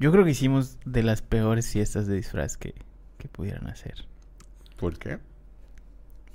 [0.00, 2.74] Yo creo que hicimos de las peores fiestas de disfraz que,
[3.18, 4.06] que pudieran hacer.
[4.78, 5.18] ¿Por qué?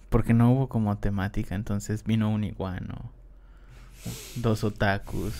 [0.10, 3.12] Porque no hubo como temática, entonces vino un iguano,
[4.36, 5.34] dos otakus,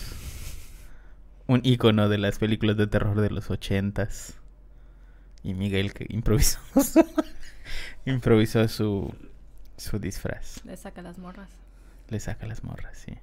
[1.46, 4.34] un icono de las películas de terror de los ochentas
[5.44, 7.06] y Miguel que improvisó su,
[8.06, 9.14] improvisó su,
[9.76, 10.64] su disfraz.
[10.64, 11.50] Le saca las morras.
[12.08, 13.16] Le saca las morras, sí.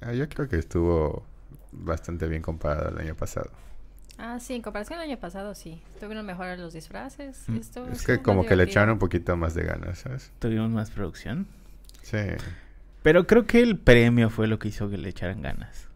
[0.00, 1.24] Ah, yo creo que estuvo
[1.72, 3.50] bastante bien comparado al año pasado.
[4.18, 5.82] Ah, sí, en comparación al año pasado, sí.
[5.94, 7.44] Estuvieron mejor los disfraces.
[7.48, 7.56] Mm.
[7.56, 10.30] estuvo- Es que como que le echaron un poquito más de ganas, ¿sabes?
[10.38, 11.46] Tuvimos más producción.
[12.02, 12.18] Sí.
[13.02, 15.88] Pero creo que el premio fue lo que hizo que le echaran ganas.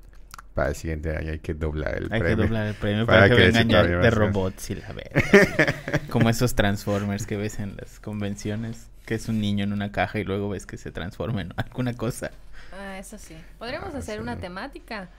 [0.55, 2.37] Para el siguiente año hay que doblar el Hay premio.
[2.39, 5.23] que doblar el premio Para para, que, que vengan ya de robots y la verga.
[6.11, 10.19] Como esos Transformers que ves en las convenciones, que es un niño en una caja
[10.19, 12.31] y luego ves que se transforma en alguna cosa.
[12.73, 13.37] Ah, eso sí.
[13.59, 14.23] Podríamos Ah, hacer sí.
[14.23, 15.11] una temática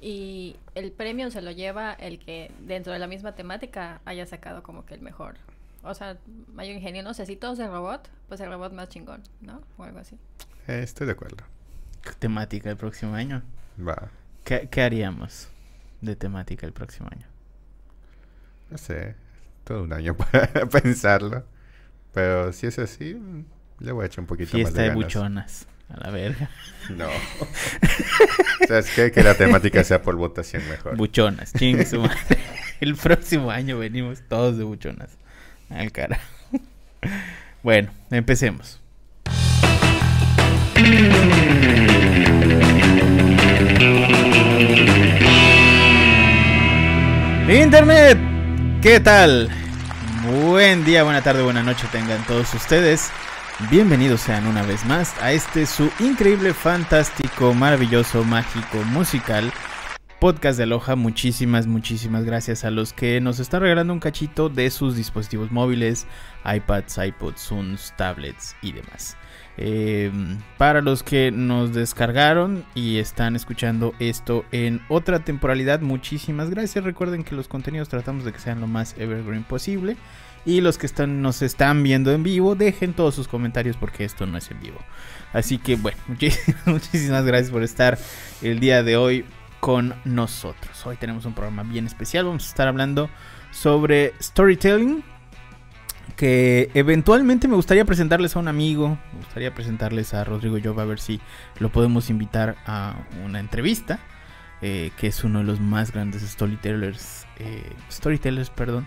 [0.00, 4.62] y el premio se lo lleva el que dentro de la misma temática haya sacado
[4.62, 5.36] como que el mejor.
[5.82, 6.16] O sea,
[6.54, 9.62] mayor ingenio, no sé, si todos de robot, pues el robot más chingón, ¿no?
[9.78, 10.16] O algo así.
[10.68, 11.44] Eh, estoy de acuerdo.
[12.18, 13.42] Temática el próximo año.
[13.78, 14.10] Va.
[14.44, 15.48] ¿Qué, qué haríamos
[16.00, 17.26] de temática el próximo año?
[18.70, 19.16] No sé.
[19.64, 21.44] Todo un año para pensarlo.
[22.12, 23.16] Pero si es así,
[23.78, 25.04] le voy a echar un poquito más Fiesta de de ganas.
[25.04, 25.66] buchonas.
[25.92, 26.50] A la verga.
[26.90, 27.08] No.
[28.68, 29.10] ¿Sabes qué?
[29.10, 30.96] Que la temática sea por votación mejor.
[30.96, 32.38] Buchonas, ching su madre.
[32.80, 35.10] El próximo año venimos todos de buchonas.
[35.68, 36.20] Al cara.
[37.62, 38.80] Bueno, empecemos.
[47.48, 48.16] Internet,
[48.80, 49.50] ¿qué tal?
[50.24, 53.10] Buen día, buena tarde, buena noche tengan todos ustedes.
[53.68, 59.52] Bienvenidos sean una vez más a este su increíble, fantástico, maravilloso, mágico, musical
[60.18, 60.96] podcast de Aloha.
[60.96, 66.06] Muchísimas, muchísimas gracias a los que nos están regalando un cachito de sus dispositivos móviles,
[66.44, 69.16] iPads, iPods, Zooms, tablets y demás.
[69.58, 70.10] Eh,
[70.56, 76.82] para los que nos descargaron y están escuchando esto en otra temporalidad, muchísimas gracias.
[76.82, 79.96] Recuerden que los contenidos tratamos de que sean lo más evergreen posible.
[80.44, 84.26] Y los que están, nos están viendo en vivo, dejen todos sus comentarios porque esto
[84.26, 84.78] no es en vivo.
[85.32, 85.98] Así que bueno,
[86.66, 87.98] muchísimas, gracias por estar
[88.42, 89.24] el día de hoy
[89.60, 90.86] con nosotros.
[90.86, 92.24] Hoy tenemos un programa bien especial.
[92.24, 93.10] Vamos a estar hablando
[93.50, 95.04] sobre storytelling.
[96.16, 98.98] Que eventualmente me gustaría presentarles a un amigo.
[99.12, 101.20] Me gustaría presentarles a Rodrigo Job a ver si
[101.58, 104.00] lo podemos invitar a una entrevista.
[104.62, 107.26] eh, que es uno de los más grandes storytellers.
[107.38, 108.86] eh, storytellers, perdón.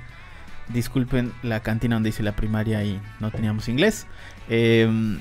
[0.70, 4.08] Disculpen la cantina donde hice la primaria y no teníamos inglés.
[4.50, 5.20] Eh,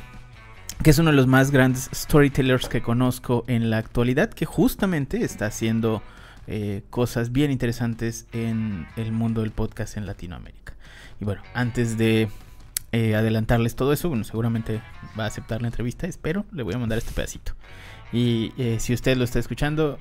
[0.83, 5.23] que es uno de los más grandes storytellers que conozco en la actualidad, que justamente
[5.23, 6.03] está haciendo
[6.49, 10.75] eh, cosas bien interesantes en el mundo del podcast en Latinoamérica.
[11.21, 12.29] Y bueno, antes de
[12.91, 14.83] eh, adelantarles todo eso, bueno, seguramente
[15.19, 17.53] va a aceptar la entrevista, espero, le voy a mandar este pedacito.
[18.13, 19.99] Y eh, si usted lo está escuchando,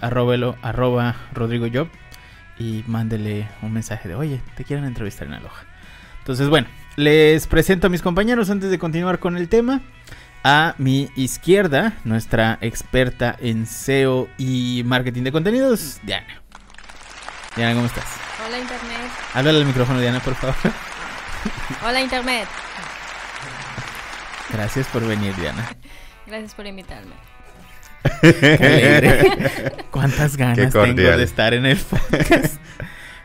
[0.00, 1.88] arróbelo, arroba Rodrigo Job
[2.58, 5.64] y mándele un mensaje de, oye, te quieren entrevistar en Aloha.
[6.18, 9.80] Entonces, bueno, les presento a mis compañeros antes de continuar con el tema.
[10.44, 16.42] A mi izquierda, nuestra experta en SEO y marketing de contenidos, Diana.
[17.54, 18.06] Diana, ¿cómo estás?
[18.44, 19.10] Hola Internet.
[19.34, 20.56] Háblale al micrófono, Diana, por favor.
[21.86, 22.48] Hola Internet.
[24.52, 25.68] Gracias por venir, Diana.
[26.26, 27.31] Gracias por invitarme.
[28.20, 29.72] Qué alegre.
[29.90, 32.56] Cuántas ganas tengo de estar en el podcast.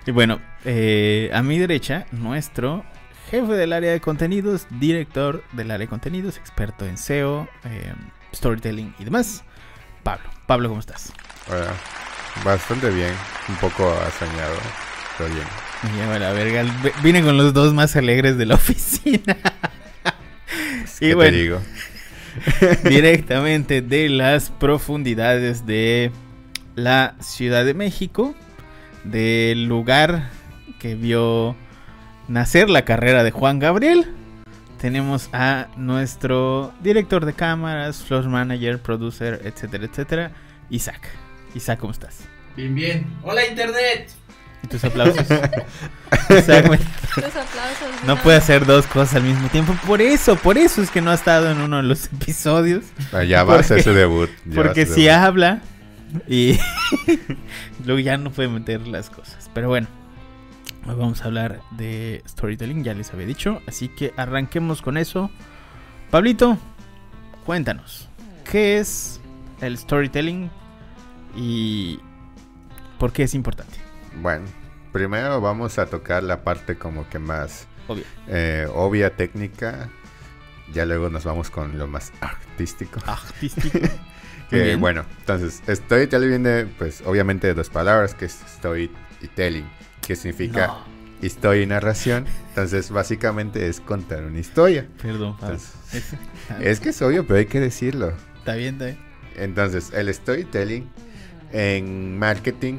[0.05, 2.83] y bueno, eh, a mi derecha, nuestro
[3.29, 7.93] jefe del área de contenidos, director del área de contenidos, experto en SEO, eh,
[8.33, 9.43] storytelling y demás,
[10.03, 10.29] Pablo.
[10.45, 11.11] Pablo, ¿cómo estás?
[11.47, 11.65] Bueno,
[12.43, 13.11] bastante bien.
[13.49, 14.55] Un poco asañado,
[15.17, 15.47] pero bien.
[15.83, 16.65] Me lleva la verga.
[17.03, 19.37] Vine con los dos más alegres de la oficina.
[20.99, 21.61] y ¿Qué bueno, te digo?
[22.83, 26.11] directamente de las profundidades de
[26.75, 28.35] la Ciudad de México,
[29.03, 30.29] del lugar
[30.79, 31.55] que vio
[32.27, 34.05] nacer la carrera de Juan Gabriel.
[34.79, 40.31] Tenemos a nuestro director de cámaras, floor manager, producer, etcétera, etcétera,
[40.69, 41.01] Isaac.
[41.55, 42.19] Isaac, ¿cómo estás?
[42.55, 43.07] Bien, bien.
[43.23, 44.11] Hola Internet.
[44.63, 45.25] ¿Y tus aplausos?
[46.29, 46.79] Isaac, me-
[47.21, 48.03] Los aplausos.
[48.05, 49.75] no puede hacer dos cosas al mismo tiempo.
[49.85, 52.85] Por eso, por eso es que no ha estado en uno de los episodios.
[53.11, 54.29] Ah, ya va a ser su debut.
[54.53, 55.17] Porque si debut.
[55.17, 55.61] habla
[56.27, 56.57] y
[57.85, 59.49] luego ya no puede meter las cosas.
[59.53, 59.87] Pero bueno,
[60.85, 63.61] hoy vamos a hablar de storytelling, ya les había dicho.
[63.67, 65.29] Así que arranquemos con eso.
[66.09, 66.57] Pablito,
[67.45, 68.07] cuéntanos,
[68.49, 69.19] ¿qué es
[69.59, 70.49] el storytelling
[71.35, 71.99] y
[72.97, 73.77] por qué es importante?
[74.21, 74.45] Bueno,
[74.97, 77.67] primero vamos a tocar la parte como que más
[78.27, 79.89] eh, obvia, técnica.
[80.73, 82.99] Ya luego nos vamos con lo más artístico.
[83.05, 83.79] Artístico.
[84.49, 88.89] Que, bueno, entonces, storytelling viene, pues, obviamente de dos palabras, que es story
[89.21, 89.65] y telling,
[90.01, 90.85] que significa No.
[91.21, 92.25] historia y narración.
[92.47, 94.87] Entonces, básicamente es contar una historia.
[95.01, 95.55] Perdón, Fabio.
[95.57, 98.13] Entonces, Es- es que es obvio, pero hay que decirlo.
[98.37, 98.97] Está bien, está bien.
[99.35, 100.89] Entonces, el storytelling
[101.51, 102.75] en marketing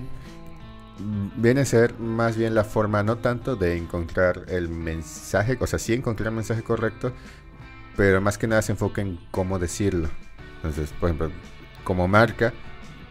[1.37, 5.79] viene a ser más bien la forma no tanto de encontrar el mensaje, o sea,
[5.79, 7.13] sí encontrar el mensaje correcto,
[7.97, 10.09] pero más que nada se enfoca en cómo decirlo.
[10.57, 11.31] Entonces, por ejemplo,
[11.85, 12.53] como marca,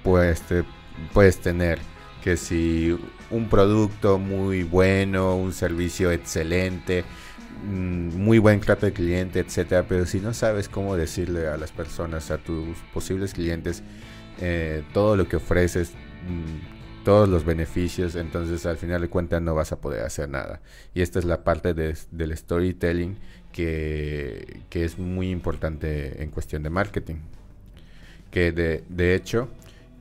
[0.04, 0.64] pues te-
[1.14, 1.80] puedes tener
[2.24, 2.98] que si
[3.30, 7.06] un producto muy bueno, un servicio excelente,
[7.66, 11.72] mm, muy buen trato de cliente, etcétera, pero si no sabes cómo decirle a las
[11.72, 13.84] personas, a tus posibles clientes,
[14.40, 15.92] eh, todo lo que ofreces,
[16.28, 16.77] mm,
[17.08, 20.60] todos los beneficios, entonces al final de cuentas no vas a poder hacer nada.
[20.94, 23.16] Y esta es la parte de- del storytelling
[23.54, 27.16] que, que es muy importante en cuestión de marketing.
[28.30, 29.48] Que de, de hecho,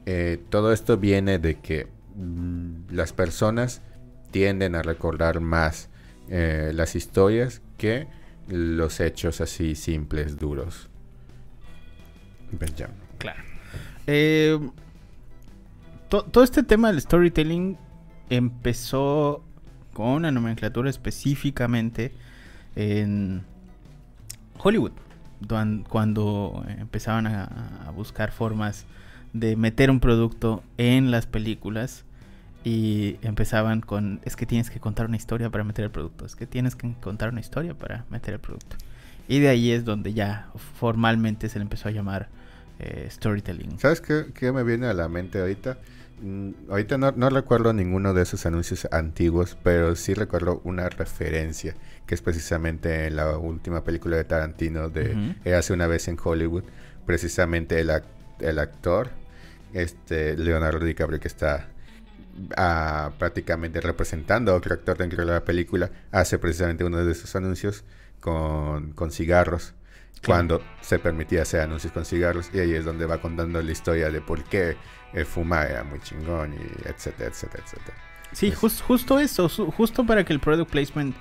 [0.04, 1.86] eh, todo esto viene de que
[2.16, 3.82] mm, las personas
[4.32, 5.88] tienden a recordar más
[6.28, 8.08] eh, las historias que
[8.48, 10.88] los hechos así simples, duros.
[12.50, 12.96] Benjamin.
[13.18, 13.42] Claro.
[14.08, 14.58] Eh,
[16.08, 17.76] to- todo este tema del storytelling
[18.30, 19.44] empezó
[19.92, 22.12] con una nomenclatura específicamente
[22.74, 23.42] en
[24.58, 24.92] Hollywood,
[25.88, 27.44] cuando empezaban a,
[27.86, 28.84] a buscar formas
[29.32, 32.04] de meter un producto en las películas
[32.64, 36.36] y empezaban con es que tienes que contar una historia para meter el producto, es
[36.36, 38.76] que tienes que contar una historia para meter el producto.
[39.28, 40.48] Y de ahí es donde ya
[40.78, 42.28] formalmente se le empezó a llamar
[42.78, 43.78] eh, storytelling.
[43.78, 45.78] ¿Sabes qué, qué me viene a la mente ahorita?
[46.20, 51.74] Mm, ahorita no, no recuerdo ninguno de esos anuncios antiguos, pero sí recuerdo una referencia,
[52.06, 55.34] que es precisamente en la última película de Tarantino de.
[55.44, 56.64] Érase una vez en Hollywood.
[57.04, 58.04] Precisamente el, ac-
[58.40, 59.10] el actor,
[59.74, 61.68] este Leonardo DiCaprio, que está
[62.56, 67.36] ah, prácticamente representando a otro actor dentro de la película, hace precisamente uno de esos
[67.36, 67.84] anuncios
[68.20, 69.74] con, con cigarros.
[70.22, 70.24] Claro.
[70.24, 74.10] Cuando se permitía hacer anuncios con cigarros, y ahí es donde va contando la historia
[74.10, 74.76] de por qué
[75.12, 75.26] eh,
[75.68, 77.96] era muy chingón, y etcétera, etcétera, etcétera.
[78.32, 81.16] Sí, justo eso, justo para que el product placement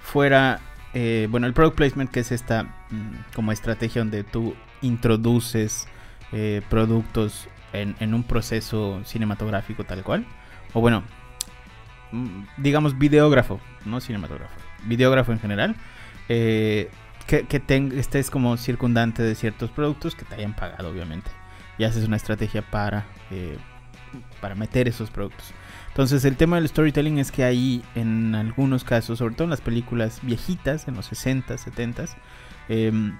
[0.00, 0.60] fuera,
[0.94, 5.86] eh, bueno, el product placement que es esta mm, como estrategia donde tú introduces
[6.32, 10.26] eh, productos en, en un proceso cinematográfico tal cual,
[10.72, 11.04] o bueno,
[12.12, 15.76] mm, digamos videógrafo, no cinematógrafo, videógrafo en general,
[16.28, 16.90] eh,
[17.26, 21.30] que, que estés como circundante de ciertos productos que te hayan pagado, obviamente,
[21.78, 23.56] y haces una estrategia para, eh,
[24.40, 25.52] para meter esos productos.
[25.88, 29.60] Entonces el tema del storytelling es que ahí en algunos casos, sobre todo en las
[29.60, 32.04] películas viejitas, en los 60, 70,
[32.68, 33.16] em,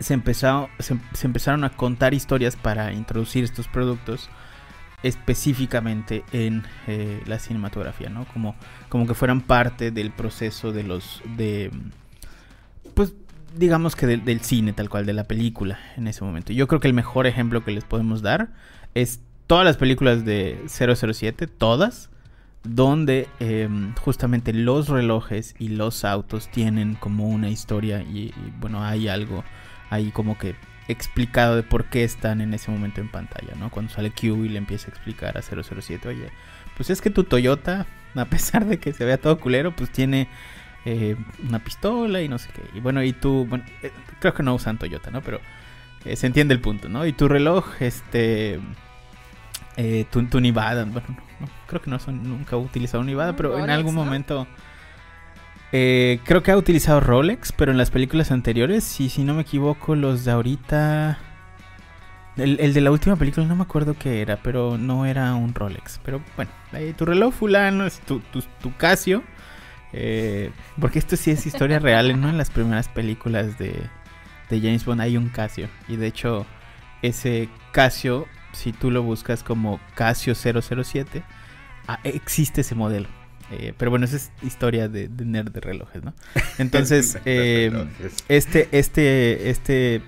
[0.00, 4.30] se, empezó, se empezaron a contar historias para introducir estos productos
[5.04, 8.24] específicamente en eh, la cinematografía, ¿no?
[8.24, 8.56] Como,
[8.88, 11.22] como que fueran parte del proceso de los...
[11.36, 11.70] de
[12.94, 13.12] Pues
[13.56, 16.52] digamos que del, del cine tal cual, de la película en ese momento.
[16.52, 18.50] Yo creo que el mejor ejemplo que les podemos dar
[18.94, 22.10] es todas las películas de 007, todas,
[22.62, 23.68] donde eh,
[24.00, 29.44] justamente los relojes y los autos tienen como una historia y, y, bueno, hay algo
[29.90, 30.54] ahí como que
[30.88, 33.70] explicado de por qué están en ese momento en pantalla, ¿no?
[33.70, 36.30] Cuando sale Q y le empieza a explicar a 007, oye,
[36.76, 40.28] pues es que tu Toyota, a pesar de que se vea todo culero, pues tiene
[40.84, 42.62] eh, una pistola y no sé qué.
[42.74, 45.22] Y bueno, y tú, bueno, eh, creo que no usan Toyota, ¿no?
[45.22, 45.40] Pero
[46.04, 47.06] eh, se entiende el punto, ¿no?
[47.06, 48.60] Y tu reloj, este...
[49.76, 53.06] Eh, tu, tu Nevada, bueno, no, no, creo que no son, nunca he utilizado un
[53.06, 54.04] Nevada, pero en algún ¿no?
[54.04, 54.46] momento
[55.72, 59.96] creo que ha utilizado Rolex, pero en las películas anteriores, y si no me equivoco,
[59.96, 61.18] los de ahorita,
[62.36, 65.52] el, el de la última película no me acuerdo qué era, pero no era un
[65.52, 66.52] Rolex, pero bueno,
[66.96, 69.24] tu reloj fulano, es tu, tu, tu Casio,
[69.96, 72.28] eh, porque esto sí es historia real, ¿no?
[72.28, 73.74] En las primeras películas de,
[74.50, 76.46] de James Bond hay un Casio, y de hecho
[77.02, 81.22] ese Casio si tú lo buscas como Casio 007,
[81.88, 83.08] ah, existe ese modelo.
[83.50, 86.14] Eh, pero bueno, esa es historia de, de nerd de relojes, ¿no?
[86.58, 88.24] Entonces, eh, Relojes.
[88.28, 90.02] este, este, este,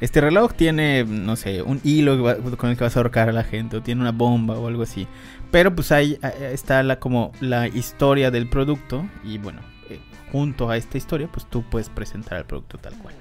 [0.00, 3.44] este reloj tiene, no sé, un hilo con el que vas a ahorcar a la
[3.44, 5.06] gente, o tiene una bomba o algo así.
[5.50, 9.98] Pero pues ahí está la, como la historia del producto, y bueno, eh,
[10.30, 13.14] junto a esta historia, pues tú puedes presentar el producto tal cual.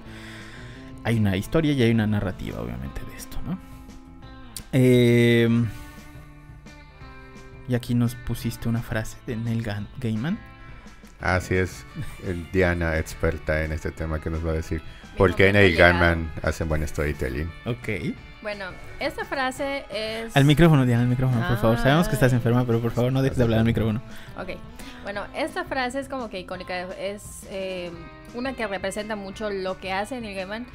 [1.03, 3.57] Hay una historia y hay una narrativa, obviamente, de esto, ¿no?
[4.73, 5.47] Eh,
[7.69, 10.37] Y aquí nos pusiste una frase de Neil Ga- Gaiman.
[11.19, 11.85] Así es,
[12.25, 14.81] el Diana, experta en este tema, que nos va a decir
[15.17, 15.75] por qué Neil.
[15.75, 17.49] Gaiman hace buen storytelling.
[17.65, 17.89] Ok.
[18.47, 18.67] Bueno,
[19.01, 20.33] esta frase es...
[20.37, 21.77] Al micrófono, Diana, al micrófono, por favor.
[21.79, 22.37] Sabemos que estás Ay.
[22.37, 24.01] enferma, pero por favor no dejes de hablar al micrófono.
[24.39, 24.51] Ok,
[25.03, 27.91] bueno, esta frase es como que icónica, es eh,
[28.35, 30.65] una que representa mucho lo que hace Neil Gaiman,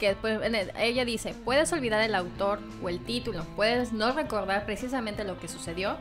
[0.00, 5.22] que el- ella dice, puedes olvidar el autor o el título, puedes no recordar precisamente
[5.22, 5.98] lo que sucedió,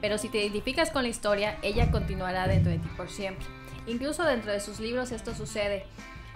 [0.00, 3.46] pero si te identificas con la historia, ella continuará dentro de ti por siempre.
[3.86, 5.84] Incluso dentro de sus libros esto sucede.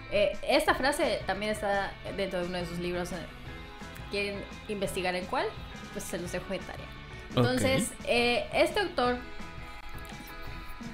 [0.09, 3.09] Eh, esta frase también está dentro de uno de sus libros.
[4.11, 5.45] ¿Quieren investigar en cuál?
[5.93, 6.85] Pues se los dejo de tarea.
[7.35, 9.17] Entonces, eh, este autor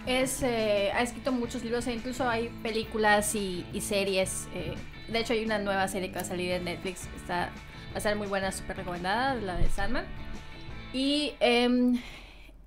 [0.06, 4.48] es, eh, ha escrito muchos libros e incluso hay películas y, y series.
[4.54, 4.74] eh,
[5.08, 7.08] de hecho, hay una nueva serie que va a salir en Netflix.
[7.16, 7.52] Está,
[7.94, 10.06] va a ser muy buena, súper recomendada, la de Sandman.
[10.94, 12.00] Y em,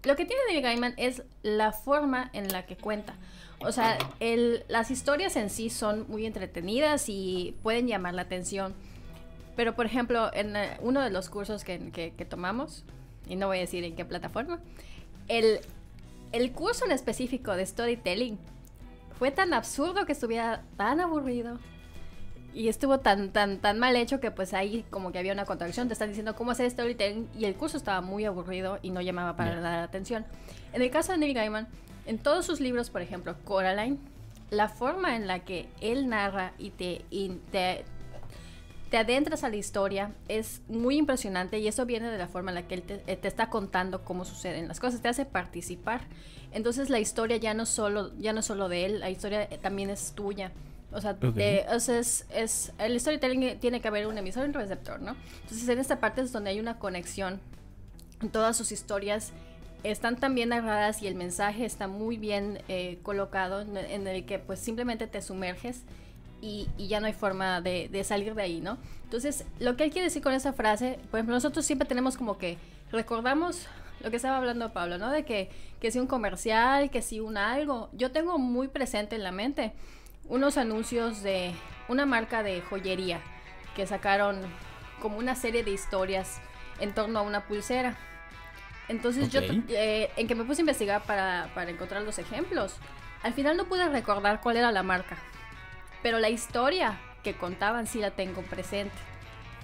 [0.04, 3.14] lo que tiene Neil Gaiman es la forma en la que cuenta.
[3.60, 8.74] O sea, el- las historias en sí son muy entretenidas y pueden llamar la atención.
[9.56, 12.84] Pero, por ejemplo, en eh, uno de los cursos que, que- que tomamos,
[13.28, 14.60] y no voy a decir en qué plataforma,
[15.28, 15.60] el,
[16.32, 18.38] el curso en específico de storytelling
[19.18, 21.58] fue tan absurdo que estuviera tan aburrido
[22.52, 25.88] y estuvo tan tan tan mal hecho que pues ahí como que había una contradicción.
[25.88, 29.36] Te están diciendo cómo hacer storytelling y el curso estaba muy aburrido y no llamaba
[29.36, 30.24] para la atención.
[30.72, 31.66] En el caso de Neil Gaiman
[32.06, 33.98] en todos sus libros por ejemplo Coraline
[34.50, 37.84] la forma en la que él narra y te y te
[38.90, 42.54] te adentras a la historia, es muy impresionante y eso viene de la forma en
[42.56, 46.02] la que él te, eh, te está contando cómo suceden las cosas, te hace participar.
[46.52, 49.58] Entonces la historia ya no solo, ya no es solo de él, la historia eh,
[49.60, 50.52] también es tuya.
[50.92, 51.34] O sea, Ok.
[51.34, 54.54] te- o sea, es, es- el storytelling eh, tiene que haber un emisor y un
[54.54, 55.16] receptor, ¿no?
[55.42, 57.40] Entonces en esta parte es donde hay una conexión.
[58.32, 59.32] Todas sus historias
[59.82, 64.24] están tan bien narradas y el mensaje está muy bien eh, colocado en, en el
[64.24, 65.82] que pues simplemente te sumerges
[66.40, 68.78] y, y ya no hay forma de, de salir de ahí, ¿no?
[69.04, 72.38] Entonces, lo que él quiere decir con esa frase, por ejemplo, nosotros siempre tenemos como
[72.38, 72.58] que
[72.92, 73.66] recordamos
[74.00, 75.10] lo que estaba hablando Pablo, ¿no?
[75.10, 75.50] De que,
[75.80, 77.88] que si un comercial, que si un algo.
[77.92, 79.72] Yo tengo muy presente en la mente
[80.28, 81.52] unos anuncios de
[81.88, 83.20] una marca de joyería
[83.74, 84.40] que sacaron
[85.00, 86.40] como una serie de historias
[86.80, 87.96] en torno a una pulsera.
[88.88, 89.64] Entonces yo, Ok.
[89.68, 92.74] eh, en que me puse a investigar para, para encontrar los ejemplos,
[93.22, 95.16] al final no pude recordar cuál era la marca,
[96.02, 98.94] pero la historia que contaban sí la tengo presente.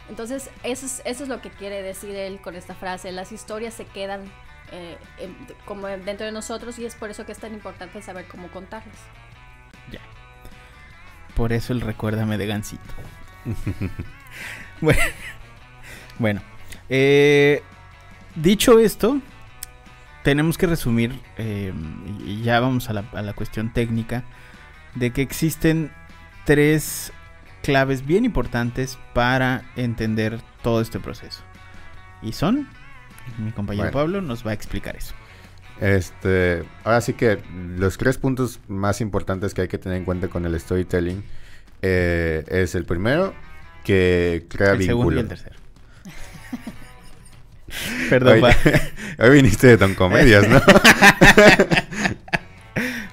[0.08, 3.74] Entonces eso es, eso es lo que quiere decir él con esta frase, las historias
[3.74, 4.22] se quedan
[4.72, 4.96] eh,
[5.66, 8.96] como dentro de nosotros y es por eso que es tan importante saber cómo contarlas.
[11.34, 12.82] Por eso el recuérdame de Gansito.
[14.80, 15.00] bueno,
[16.18, 16.42] bueno,
[16.90, 17.62] eh,
[18.34, 19.18] dicho esto,
[20.22, 21.72] tenemos que resumir, eh,
[22.26, 24.24] y ya vamos a la, a la cuestión técnica,
[24.94, 25.90] de que existen
[26.44, 27.12] tres
[27.62, 31.42] claves bien importantes para entender todo este proceso.
[32.22, 32.68] Y son,
[33.38, 33.98] mi compañero Bueno.
[33.98, 35.14] Pablo nos va a explicar eso.
[35.80, 37.38] Este, ahora sí que
[37.76, 41.24] los tres puntos más importantes que hay que tener en cuenta con el storytelling
[41.80, 43.34] eh, es el primero,
[43.82, 45.20] que crea el segundo y vínculo.
[45.20, 45.56] el tercero.
[48.10, 48.52] Perdón, Hoy,
[49.18, 50.60] hoy viniste de Don Comedias, ¿no?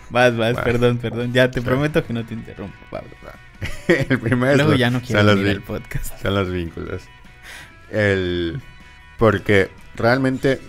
[0.10, 0.64] Vas, vas, Va.
[0.64, 1.34] perdón, perdón.
[1.34, 3.10] Ya te prometo que no te interrumpo, Pablo.
[3.88, 6.22] el primero Luego ya no quiero venir al podcast.
[6.22, 7.04] Son los vínculos.
[7.92, 8.62] El,
[9.18, 10.60] porque realmente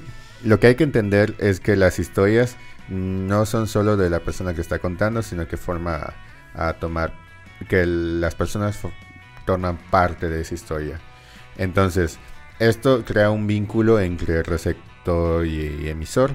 [0.45, 2.57] lo que hay que entender es que las historias
[2.89, 6.13] no son solo de la persona que está contando, sino que forma
[6.55, 7.13] a, a tomar,
[7.69, 8.79] que el- las personas
[9.47, 10.99] toman parte de esa historia.
[11.57, 12.19] Entonces,
[12.59, 16.35] esto crea un vínculo entre receptor y, y emisor.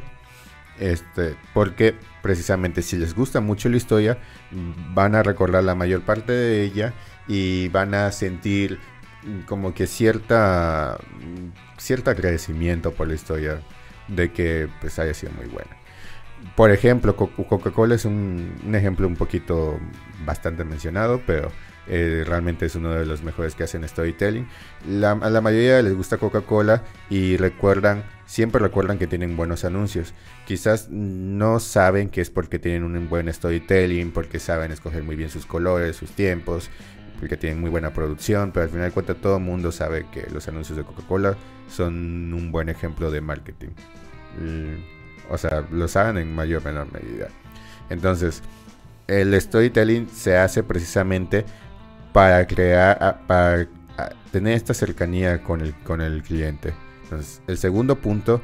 [0.80, 4.18] Este, porque precisamente si les gusta mucho la historia,
[4.94, 6.94] van a recordar la mayor parte de ella
[7.28, 8.80] y van a sentir
[9.46, 10.98] como que cierta
[11.78, 13.62] cierto agradecimiento por la historia
[14.08, 15.72] de que pues haya sido muy buena.
[16.56, 19.80] Por ejemplo, Co- Coca-Cola es un, un ejemplo un poquito
[20.26, 21.52] bastante mencionado, pero
[21.88, 24.48] eh, realmente es uno de los mejores que hacen storytelling.
[25.04, 30.14] A la mayoría les gusta Coca-Cola y recuerdan, siempre recuerdan que tienen buenos anuncios.
[30.46, 35.30] Quizás no saben que es porque tienen un buen storytelling, porque saben escoger muy bien
[35.30, 36.70] sus colores, sus tiempos,
[37.20, 40.28] porque tienen muy buena producción, pero al final de cuentas todo el mundo sabe que
[40.32, 41.36] los anuncios de Coca-Cola
[41.70, 43.70] son un buen ejemplo de marketing.
[44.42, 47.28] Y, o sea, lo saben en mayor o menor medida.
[47.90, 48.42] Entonces,
[49.08, 51.46] el storytelling se hace precisamente
[52.16, 53.68] para crear, para
[54.32, 56.74] tener esta cercanía con el, con el cliente.
[57.04, 58.40] Entonces, el segundo punto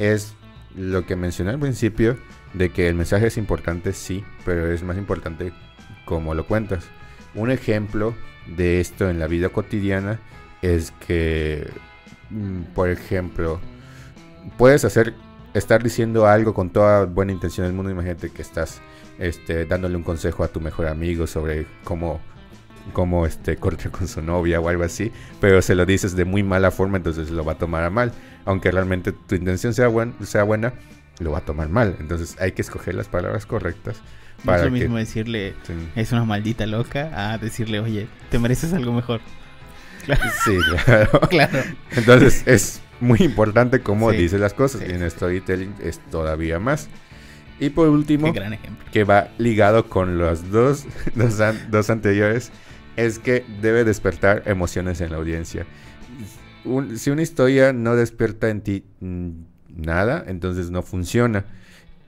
[0.00, 0.34] es
[0.74, 2.18] lo que mencioné al principio,
[2.52, 5.52] de que el mensaje es importante, sí, pero es más importante
[6.04, 6.86] cómo lo cuentas.
[7.36, 8.12] Un ejemplo
[8.56, 10.18] de esto en la vida cotidiana
[10.60, 11.70] es que,
[12.30, 13.60] mm, por ejemplo,
[14.58, 15.14] puedes hacer,
[15.54, 17.92] estar diciendo algo con toda buena intención del mundo.
[17.92, 18.80] Imagínate que estás
[19.20, 22.20] este, dándole un consejo a tu mejor amigo sobre cómo,
[22.92, 26.42] cómo este, cortar con su novia o algo así, pero se lo dices de muy
[26.42, 28.12] mala forma, entonces lo va a tomar a mal.
[28.44, 30.72] Aunque realmente tu intención sea, buen, sea buena,
[31.20, 31.96] lo va a tomar mal.
[32.00, 34.00] Entonces hay que escoger las palabras correctas.
[34.44, 35.54] Para es lo mismo decirle,
[35.94, 39.20] es una maldita loca, a decirle, oye, te mereces algo mejor.
[40.44, 41.20] Sí, claro.
[41.30, 41.58] claro.
[41.92, 44.82] Entonces es muy importante cómo dices las cosas.
[44.82, 46.88] y en storytelling es todavía más.
[47.62, 48.32] Y por último,
[48.90, 50.84] que va ligado con los dos,
[51.70, 52.50] dos, anteriores,
[52.96, 55.66] es que debe despertar emociones en la audiencia.
[56.96, 59.30] si una historia no despierta en ti mm,
[59.68, 61.44] nada, entonces no funciona.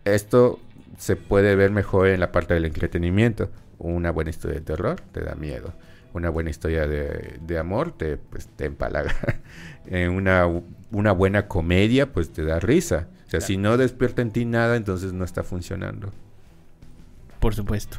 [0.05, 0.61] Esto
[0.99, 3.51] se puede ver mejor en la parte del entretenimiento.
[3.79, 5.73] Una buena historia de terror te da miedo.
[6.13, 9.15] Una buena historia de, amor te, pues, te empalaga.
[9.87, 10.47] en una,
[10.93, 13.09] una buena comedia pues te da risa.
[13.27, 16.13] O sea, si no despierta en ti nada, entonces no está funcionando.
[17.41, 17.99] Por supuesto.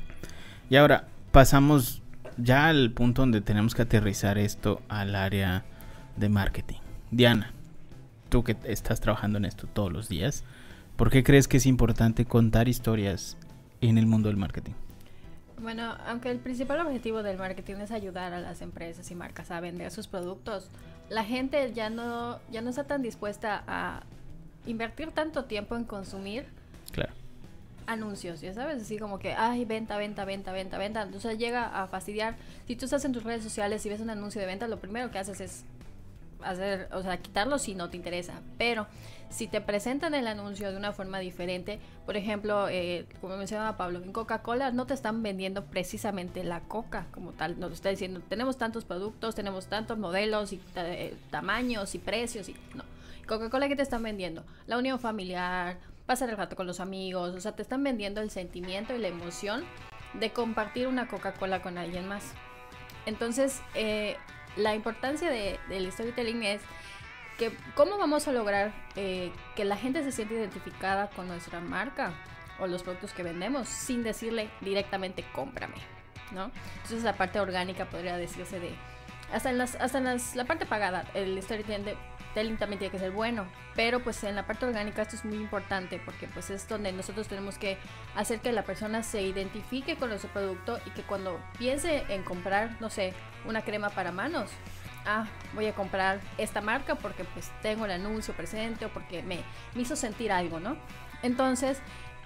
[0.69, 2.01] Y ahora pasamos
[2.37, 5.63] ya al punto donde tenemos que aterrizar esto al área
[6.17, 6.79] de marketing.
[7.11, 7.51] Diana,
[8.29, 10.43] tú que estás trabajando en esto todos los días,
[10.95, 13.37] ¿por qué crees que es importante contar historias
[13.81, 14.73] en el mundo del marketing?
[15.61, 19.59] Bueno, aunque el principal objetivo del marketing es ayudar a las empresas y marcas a
[19.61, 20.69] vender sus productos,
[21.09, 24.03] la gente ya no, ya no está tan dispuesta a
[24.65, 26.45] invertir tanto tiempo en consumir.
[27.87, 31.01] Anuncios, ya sabes, así como que, ay, venta, venta, venta, venta, venta.
[31.03, 32.35] Entonces llega a fastidiar.
[32.67, 35.11] Si tú estás en tus redes sociales y ves un anuncio de venta, lo primero
[35.11, 35.65] que haces es
[36.43, 38.41] hacer, o sea, quitarlo si no te interesa.
[38.57, 38.87] Pero
[39.29, 44.01] si te presentan el anuncio de una forma diferente, por ejemplo, eh, como mencionaba Pablo,
[44.01, 48.57] en Coca-Cola no te están vendiendo precisamente la coca como tal, nos está diciendo, tenemos
[48.57, 52.83] tantos productos, tenemos tantos modelos y eh, tamaños y precios y no.
[53.27, 57.39] Coca-Cola que te están vendiendo, la unión familiar, pasar el rato con los amigos, o
[57.39, 59.63] sea, te están vendiendo el sentimiento y la emoción
[60.13, 62.33] de compartir una Coca-Cola con alguien más.
[63.05, 64.17] Entonces, eh,
[64.55, 66.61] la importancia de, del storytelling es
[67.37, 72.13] que cómo vamos a lograr eh, que la gente se sienta identificada con nuestra marca
[72.59, 75.75] o los productos que vendemos sin decirle directamente cómprame,
[76.31, 76.51] ¿no?
[76.75, 78.73] Entonces la parte orgánica podría decirse de
[79.33, 81.97] hasta en las hasta las, la parte pagada el storytelling
[82.35, 83.45] también tiene que ser bueno,
[83.75, 87.27] pero pues en la parte orgánica esto es muy importante porque pues es donde nosotros
[87.27, 87.77] tenemos que
[88.15, 92.75] hacer que la persona se identifique con nuestro producto y que cuando piense en comprar,
[92.81, 93.13] no sé,
[93.45, 94.51] una crema para manos,
[95.05, 99.39] ah, voy a comprar esta marca porque pues tengo el anuncio presente o porque me,
[99.75, 100.77] hizo sentir algo, ¿no?
[101.23, 101.79] Entonces,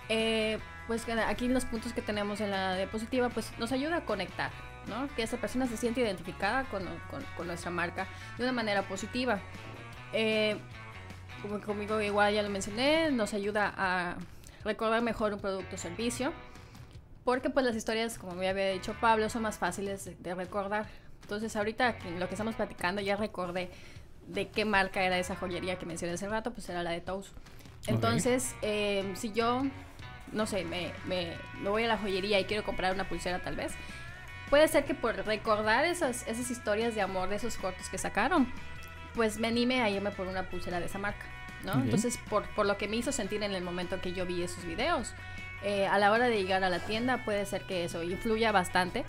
[0.10, 4.50] eh, pues aquí los puntos que tenemos en la diapositiva, pues nos ayuda a conectar,
[4.88, 5.08] ¿no?
[5.16, 6.84] Que esa persona se siente identificada con,
[7.46, 9.40] nuestra marca de una manera positiva.
[10.14, 10.58] Eh,
[11.42, 14.18] como conmigo igual ya lo mencioné, nos ayuda a
[14.64, 16.34] recordar mejor un producto o servicio.
[17.24, 20.88] Porque pues las historias, como me había dicho Pablo, son más fáciles de recordar.
[21.22, 23.70] Entonces ahorita lo que estamos platicando ya recordé
[24.28, 27.32] de qué marca era esa joyería que mencioné hace rato, pues era la de Tous.
[27.88, 29.64] Entonces, eh, si yo,
[30.32, 33.74] no sé, me, me, voy a la joyería y quiero comprar una pulsera tal vez,
[34.50, 38.52] puede ser que por recordar esas, esas historias de amor de esos cortos que sacaron,
[39.16, 41.26] pues me anime a irme por una pulsera de esa marca,
[41.64, 41.74] ¿no?
[41.74, 44.64] Entonces, por, por lo que me hizo sentir en el momento que yo vi esos
[44.66, 45.14] videos,
[45.64, 49.04] eh, a la hora de llegar a la tienda puede ser que eso influya bastante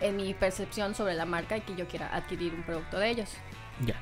[0.00, 3.30] en mi percepción sobre la marca y que yo quiera adquirir un producto de ellos.
[3.84, 3.94] Ya.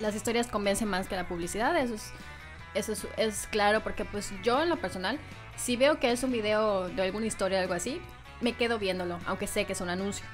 [0.00, 2.12] Las historias convencen más que la publicidad, eso es,
[2.74, 5.18] eso es, claro, porque pues yo en lo personal,
[5.56, 8.00] si veo que es un video de alguna historia o algo así,
[8.40, 10.24] me quedo viéndolo, aunque sé que es un anuncio.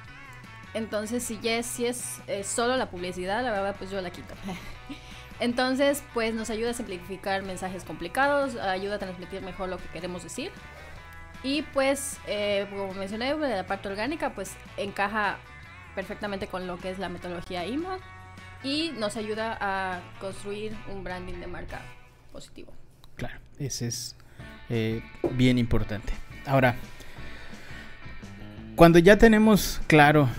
[0.77, 4.35] Entonces, si ya es, es solo la publicidad, la verdad, pues yo la quito.
[5.39, 10.23] Entonces, pues nos ayuda a simplificar mensajes complicados, ayuda a transmitir mejor lo que queremos
[10.23, 10.51] decir
[11.43, 15.37] y pues, eh, como mencioné, la parte orgánica, pues encaja
[15.95, 17.97] perfectamente con lo que es la metodología IMA
[18.63, 21.81] y nos ayuda a construir un branding de marca
[22.31, 22.73] positivo.
[23.15, 24.15] Claro, ese es
[24.69, 26.13] eh, bien importante.
[26.45, 26.75] Ahora,
[28.75, 30.29] cuando ya tenemos claro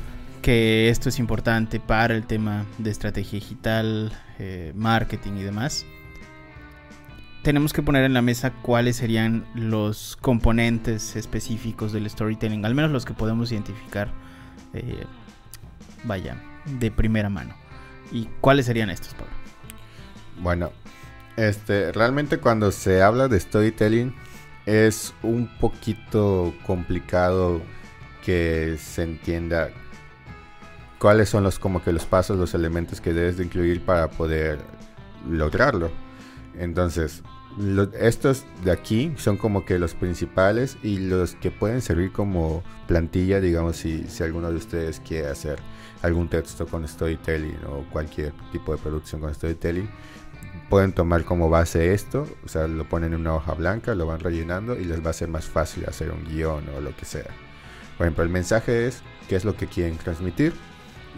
[0.49, 5.85] que esto es importante para el tema de estrategia digital, eh, marketing y demás,
[7.43, 12.93] tenemos que poner en la mesa cuáles serían los componentes específicos del storytelling, al menos
[12.93, 14.09] los que podemos identificar,
[14.73, 15.05] eh,
[16.05, 16.43] vaya,
[16.81, 17.55] de primera mano.
[18.11, 19.35] ¿Y cuáles serían estos, Pablo?
[20.41, 20.73] Bueno,
[21.37, 24.15] Este, realmente cuando se habla de storytelling
[24.65, 27.61] es un poquito complicado
[28.25, 29.69] que se entienda
[30.99, 34.59] cuáles son los como que los pasos, los elementos que debes de incluir para poder
[35.29, 35.91] lograrlo.
[36.59, 37.23] Entonces,
[37.99, 43.41] estos de aquí son como que los principales y los que pueden servir como plantilla,
[43.41, 45.59] digamos, si, si alguno de ustedes quiere hacer
[46.03, 49.89] algún texto con storytelling o cualquier tipo de producción con storytelling,
[50.69, 54.21] pueden tomar como base esto, o sea, lo ponen en una hoja blanca, lo van
[54.21, 57.29] rellenando y les va a ser más fácil hacer un guion o lo que sea.
[57.97, 60.53] Por ejemplo, el mensaje es qué es lo que quieren transmitir.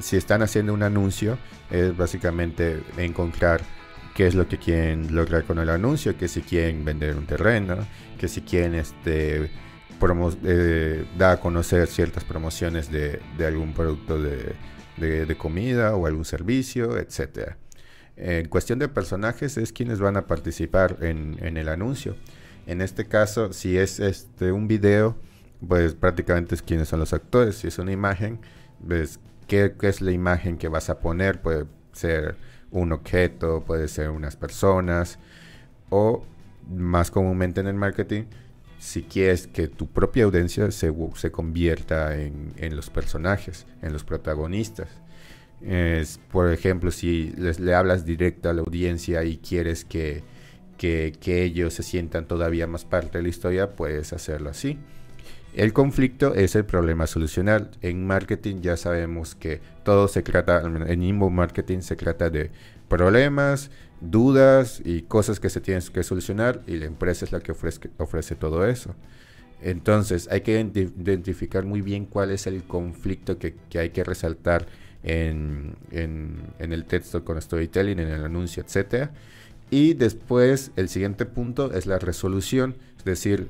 [0.00, 1.38] Si están haciendo un anuncio,
[1.70, 3.60] es básicamente encontrar
[4.14, 7.86] qué es lo que quieren lograr con el anuncio, que si quieren vender un terreno,
[8.18, 9.50] que si quieren este,
[10.44, 17.54] eh, dar a conocer ciertas promociones de, algún producto de, comida o algún servicio, etc.
[18.16, 22.16] En cuestión de personajes es quienes van a participar en, el anuncio.
[22.66, 25.16] En este caso, si es este, un video,
[25.66, 27.56] pues prácticamente es quiénes son los actores.
[27.56, 28.40] Si es una imagen,
[28.80, 29.18] ves
[29.50, 31.42] qué, es la imagen que vas a poner.
[31.42, 32.36] Puede ser
[32.70, 35.18] un objeto, puede ser unas personas
[35.90, 36.24] o
[36.68, 38.24] más comúnmente en el marketing,
[38.78, 44.04] si quieres que tu propia audiencia se, se convierta en, en, los personajes, en los
[44.04, 44.88] protagonistas.
[45.60, 50.22] Es, por ejemplo, si les, le hablas directo a la audiencia y quieres que,
[50.78, 54.78] que, que ellos se sientan todavía más parte de la historia, puedes hacerlo así.
[55.54, 57.70] El conflicto es el problema a solucionar.
[57.82, 62.50] En marketing ya sabemos que todo se trata, en inbound marketing se trata de
[62.88, 67.52] problemas, dudas y cosas que se tienen que solucionar y la empresa es la que
[67.52, 68.94] ofrece, todo eso.
[69.62, 74.66] Entonces hay que identificar muy bien cuál es el conflicto que, hay que resaltar
[75.02, 79.10] en, el texto con storytelling, en el anuncio, etc.
[79.70, 83.48] Y después el siguiente punto es la resolución es decir,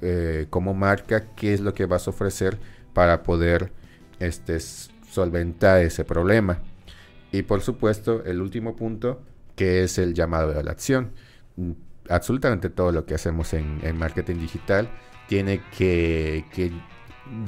[0.00, 2.58] eh, cómo marca qué es lo que vas a ofrecer
[2.94, 3.70] para poder
[4.20, 6.62] este, solventar ese problema.
[7.30, 9.20] Y por supuesto, el último punto,
[9.54, 11.12] que es el llamado a la acción.
[12.08, 14.88] Absolutamente todo lo que hacemos en, marketing digital
[15.28, 16.44] tiene que,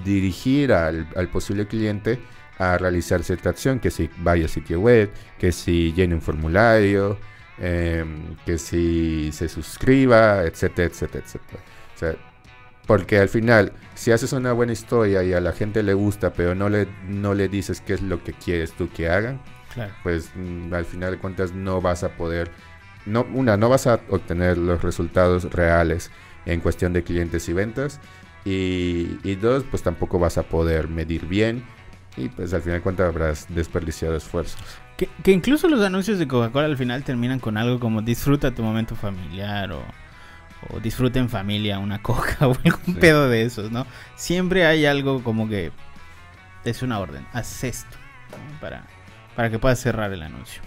[0.04, 2.18] dirigir al, posible cliente
[2.58, 7.18] a realizar cierta acción, que si vaya a sitio web, que si llene un formulario,
[7.60, 12.18] Em, que si se suscriba, etcétera, etcétera, etcétera.
[12.86, 16.54] porque al final, si haces una buena historia y a la gente le gusta, pero
[16.54, 19.40] no le, no le dices qué es lo que quieres tú que hagan,
[20.02, 22.50] pues mm, al final de cuentas no vas a poder,
[23.06, 26.10] no, una, no vas a obtener los resultados reales
[26.46, 28.00] en cuestión de clientes y ventas.
[28.44, 31.64] Y, y dos, pues tampoco vas a poder medir bien
[32.16, 34.87] y pues al final de cuentas habrás desperdiciado esfuerzos.
[34.98, 38.96] Que, incluso los anuncios de Coca-Cola al final terminan con algo como disfruta tu momento
[38.96, 39.80] familiar o,
[40.70, 43.86] o disfruta en familia una coca o algún pedo de esos, ¿no?
[44.16, 45.70] Siempre hay algo como que
[46.64, 47.96] es una orden, haz esto
[48.60, 48.86] para,
[49.36, 50.62] para que puedas cerrar el anuncio.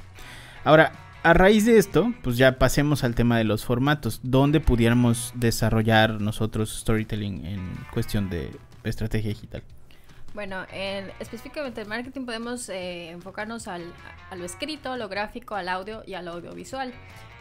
[0.64, 5.34] Ahora, a raíz de esto, pues ya pasemos al tema de los formatos, donde pudiéramos
[5.36, 7.60] desarrollar nosotros storytelling en
[7.92, 8.50] cuestión de
[8.86, 9.62] estrategia digital.
[10.34, 13.94] Bueno, en, específicamente en marketing podemos eh, enfocarnos al,
[14.30, 16.94] a lo escrito, lo gráfico, al audio y al audiovisual.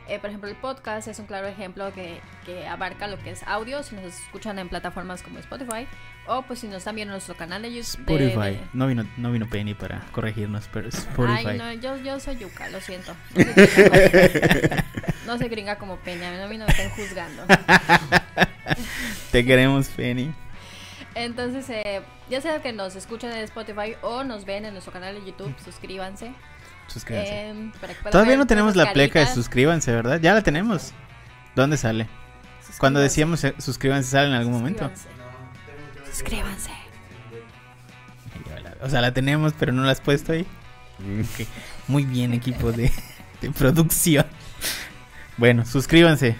[0.08, 3.44] Eh, por ejemplo, el podcast es un claro ejemplo que, que, abarca lo que es
[3.44, 5.86] audio, si nos escuchan en plataformas como Spotify,
[6.26, 8.20] o pues si nos están viendo en nuestro canal de YouTube.
[8.20, 11.46] Spotify, No, vino, no vino Penny para corregirnos, pero Spotify.
[11.46, 13.14] Ay, no, yo, yo soy yuca, lo siento.
[15.26, 17.44] No se gringa como Penny, a mí no me estén juzgando.
[19.30, 20.34] Te queremos, Penny.
[21.24, 25.14] Entonces, eh, ya sea que nos escuchen en Spotify o nos ven en nuestro canal
[25.14, 26.32] de YouTube, suscríbanse.
[26.86, 27.48] Suscríbanse.
[27.48, 27.72] Em,
[28.10, 30.20] Todavía no tenemos la pleca de suscríbanse, ¿verdad?
[30.20, 30.92] Ya la tenemos.
[31.54, 32.08] ¿Dónde sale?
[32.78, 34.90] Cuando decíamos eh, suscríbanse, sale en algún momento.
[36.10, 36.70] Suscríbanse.
[38.82, 40.46] O sea, la tenemos, pero no la has puesto ahí.
[41.86, 42.90] Muy bien, equipo de,
[43.42, 44.24] de producción.
[45.36, 46.36] Bueno, suscríbanse.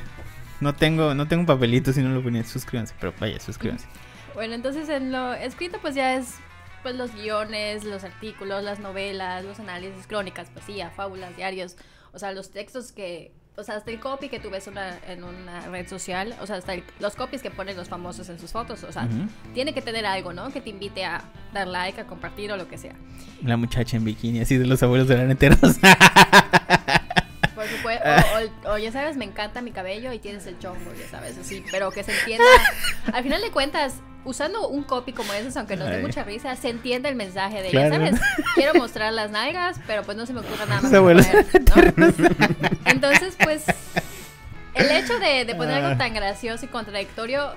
[0.60, 2.44] No tengo, no tengo un papelito si no lo ponía.
[2.44, 3.86] Suscríbanse, pero vaya, suscríbanse.
[4.34, 6.36] Bueno, entonces en lo escrito pues ya es
[6.82, 11.76] pues los guiones, los artículos, las novelas, los análisis, crónicas, poesía, fábulas, diarios,
[12.12, 15.22] o sea, los textos que, o sea, hasta el copy que tú ves una, en
[15.24, 18.82] una red social, o sea, hasta los copies que ponen los famosos en sus fotos,
[18.84, 19.08] o sea,
[19.52, 20.50] tiene que tener algo, ¿no?
[20.50, 22.94] Que te invite a dar like, a compartir o lo que sea.
[23.42, 25.78] La muchacha en bikini, así de los abuelos eran eternos.
[25.78, 26.79] Por
[28.66, 31.90] o, ya sabes, me encanta mi cabello y tienes el chongo, ya sabes, así, pero
[31.90, 32.44] que se entienda.
[33.12, 36.68] Al final de cuentas, usando un copy como ese, aunque no dé mucha risa, se
[36.68, 38.20] entiende el mensaje de, ya sabes,
[38.54, 40.90] quiero mostrar las nalgas, pero pues no se me ocurre nada más.
[42.84, 43.64] Entonces, pues,
[44.74, 45.86] el hecho de, de poner Ah.
[45.88, 47.54] algo tan gracioso y contradictorio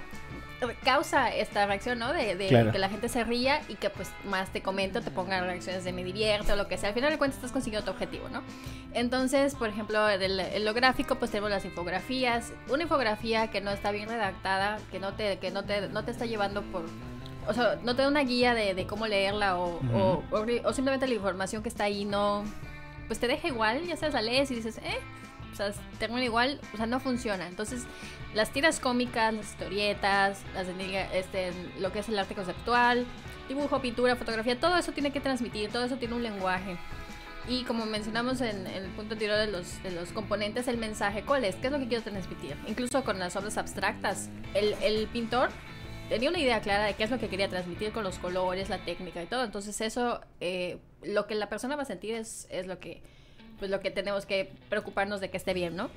[0.84, 2.14] causa esta reacción, ¿no?
[2.14, 2.72] De, de Claro.
[2.72, 5.94] que la gente se ría y que pues más te comento, te pongan reacciones de
[5.94, 6.90] me divierto o lo que sea.
[6.90, 8.42] Al final de cuentas estás consiguiendo tu objetivo, ¿no?
[8.94, 12.54] Entonces, por ejemplo, en, en lo gráfico pues tenemos las infografías.
[12.70, 16.12] Una infografía que no está bien redactada, que no te, que no te, no te
[16.12, 16.84] está llevando por...
[17.48, 20.62] O sea, no te da una guía de, de cómo leerla o, o- o ri-
[20.64, 22.44] o simplemente la información que está ahí no...
[23.08, 24.98] Pues te deja igual, ya sabes, la lees y dices, eh,
[25.54, 27.48] o sea, termina igual, o sea, no funciona.
[27.48, 27.84] Entonces,
[28.34, 33.06] las tiras cómicas, las historietas, las de este, lo que es el arte conceptual,
[33.48, 36.78] dibujo, pintura, fotografía, todo eso tiene que transmitir, todo eso tiene un lenguaje.
[37.48, 41.24] Y como mencionamos en, en el punto anterior de los, de los componentes, el mensaje,
[41.24, 41.56] ¿cuál es?
[41.56, 42.56] ¿Qué es lo que quiero transmitir?
[42.68, 45.50] Incluso con las obras abstractas, el, el pintor
[46.10, 48.78] tenía una idea clara de qué es lo que quería transmitir con los colores, la
[48.78, 49.44] técnica y todo.
[49.44, 53.02] Entonces eso, eh, lo que la persona va a sentir es, es lo que
[53.64, 55.90] pues lo que tenemos que preocuparnos de que esté bien, ¿no?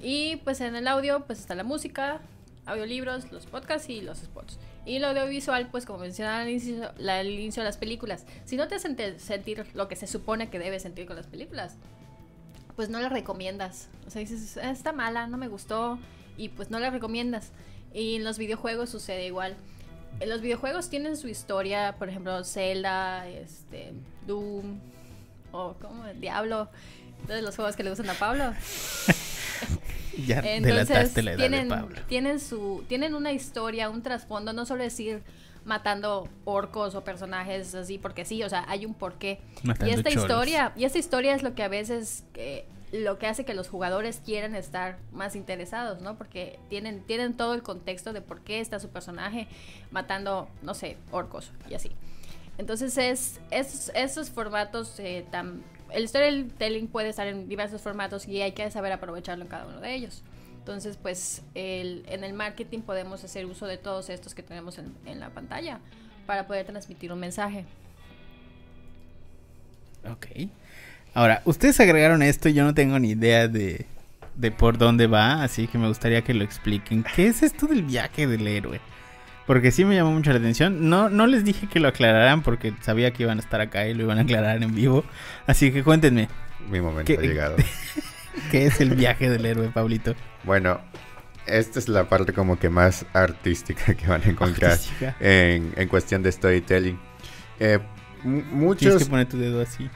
[0.00, 2.20] Y pues en el audio pues está la música,
[2.66, 4.60] audiolibros, los podcasts y los spots.
[4.86, 8.26] Y lo audiovisual, pues como mencionaba al inicio, la- inicio de las películas.
[8.44, 11.26] Si no te hacen te- sentir lo que se supone que debes sentir con las
[11.26, 11.78] películas,
[12.76, 13.88] pues no la recomiendas.
[14.06, 15.98] O sea, dices, "Ah, está mala, no me gustó,
[16.36, 17.50] y pues no la recomiendas.
[17.92, 19.56] Y en los videojuegos sucede igual.
[20.20, 23.94] En los videojuegos tienen su historia, por ejemplo, Zelda, este,
[24.28, 24.78] Doom,
[25.52, 26.68] o como Diablo,
[27.26, 28.52] todos los juegos que le gustan a Pablo.
[30.26, 30.88] Ya Entonces,
[31.24, 31.96] la edad tienen, de Pablo.
[32.08, 35.22] tienen su tienen una historia, un trasfondo, no solo decir
[35.64, 39.40] matando orcos o personajes así porque sí, o sea, hay un porqué.
[39.62, 43.26] Matando y esta historia, y esta historia es lo que a veces eh, lo que
[43.26, 46.16] hace que los jugadores quieran estar más interesados, ¿no?
[46.16, 49.46] Porque tienen tienen todo el contexto de por qué está su personaje
[49.90, 51.92] matando, no sé, orcos y así.
[52.58, 58.40] Entonces es, es esos formatos eh, tan el storytelling puede estar en diversos formatos y
[58.42, 60.22] hay que saber aprovecharlo en cada uno de ellos.
[60.58, 64.94] Entonces, pues el- en el marketing podemos hacer uso de todos estos que tenemos en,
[65.06, 65.80] en la pantalla
[66.26, 67.64] para poder transmitir un mensaje.
[70.10, 70.26] Ok.
[71.14, 73.86] Ahora, ustedes agregaron esto y yo no tengo ni idea de,
[74.36, 77.04] de por dónde va, así que me gustaría que lo expliquen.
[77.16, 78.80] ¿Qué es esto del viaje del héroe?
[79.50, 80.88] Porque sí me llamó mucho la atención.
[80.88, 83.94] No, no les dije que lo aclararan porque sabía que iban a estar acá y
[83.94, 85.04] lo iban a aclarar en vivo.
[85.48, 86.28] Así que cuéntenme,
[86.70, 87.56] Mi momento ¿Qué- ha llegado.
[88.52, 90.14] ¿qué es el viaje del héroe, Pablito?
[90.44, 90.80] Bueno,
[91.46, 94.78] esta es la parte como que más artística que van a encontrar
[95.18, 96.96] en, en cuestión de storytelling.
[97.58, 97.80] Eh,
[98.22, 99.90] mu- Tienes muchos, que poner tu dedo así.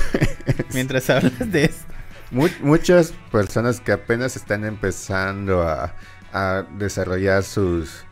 [0.72, 1.84] Mientras hablas de esto.
[2.30, 5.94] mu- muchas personas que apenas están empezando a,
[6.32, 8.05] a desarrollar sus,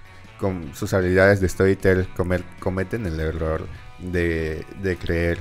[0.44, 3.66] com- sus habilidades de storytelling comer- cometen el error
[3.98, 4.66] de,
[5.00, 5.38] creer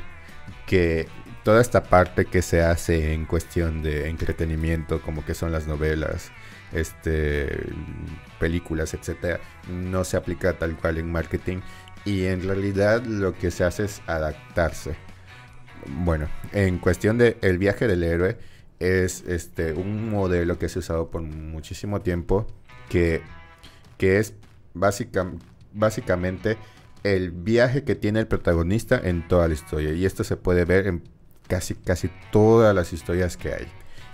[0.65, 1.09] que
[1.43, 6.31] toda esta parte que se hace en cuestión de entretenimiento, como que son las novelas,
[6.71, 7.49] este,
[8.39, 11.57] películas, etcétera, no se aplica tal cual en marketing
[12.05, 14.95] y en realidad lo que se hace es adaptarse.
[15.85, 18.37] Bueno, en cuestión de el viaje del héroe
[18.79, 22.47] es este un modelo que se ha usado por muchísimo tiempo
[22.87, 23.21] que
[23.99, 24.33] es
[24.73, 25.31] básica-
[25.73, 26.57] básicamente
[27.03, 29.93] el viaje que tiene el protagonista en toda la historia.
[29.93, 31.03] Y esto se puede ver en
[31.47, 33.67] casi casi todas las historias que hay.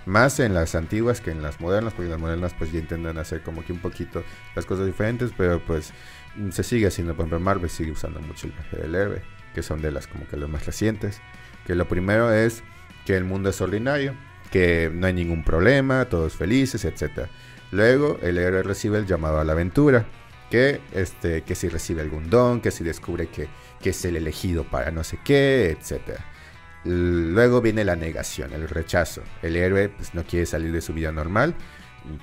[0.06, 3.42] Más en las antiguas que en las modernas porque las modernas pues ya intentan hacer
[3.42, 4.24] como que un poquito
[4.56, 5.92] las cosas diferentes pero pues
[6.50, 7.14] se sigue haciendo.
[7.14, 9.22] Por ejemplo Marvel sigue usando mucho el viaje del héroe
[9.54, 11.20] que son de las como que las más recientes.
[11.66, 12.62] Que lo primero es
[13.04, 14.14] que el mundo es ordinario
[14.50, 17.28] que no hay ningún problema todos felices etcétera.
[17.70, 20.06] Luego el héroe recibe el llamado a la aventura
[20.50, 23.48] que este que si recibe algún don que si descubre que,
[23.80, 26.24] que es el elegido para no sé qué etcétera
[26.84, 29.22] Luego viene la negación, el rechazo.
[29.42, 31.54] El héroe pues, no quiere salir de su vida normal.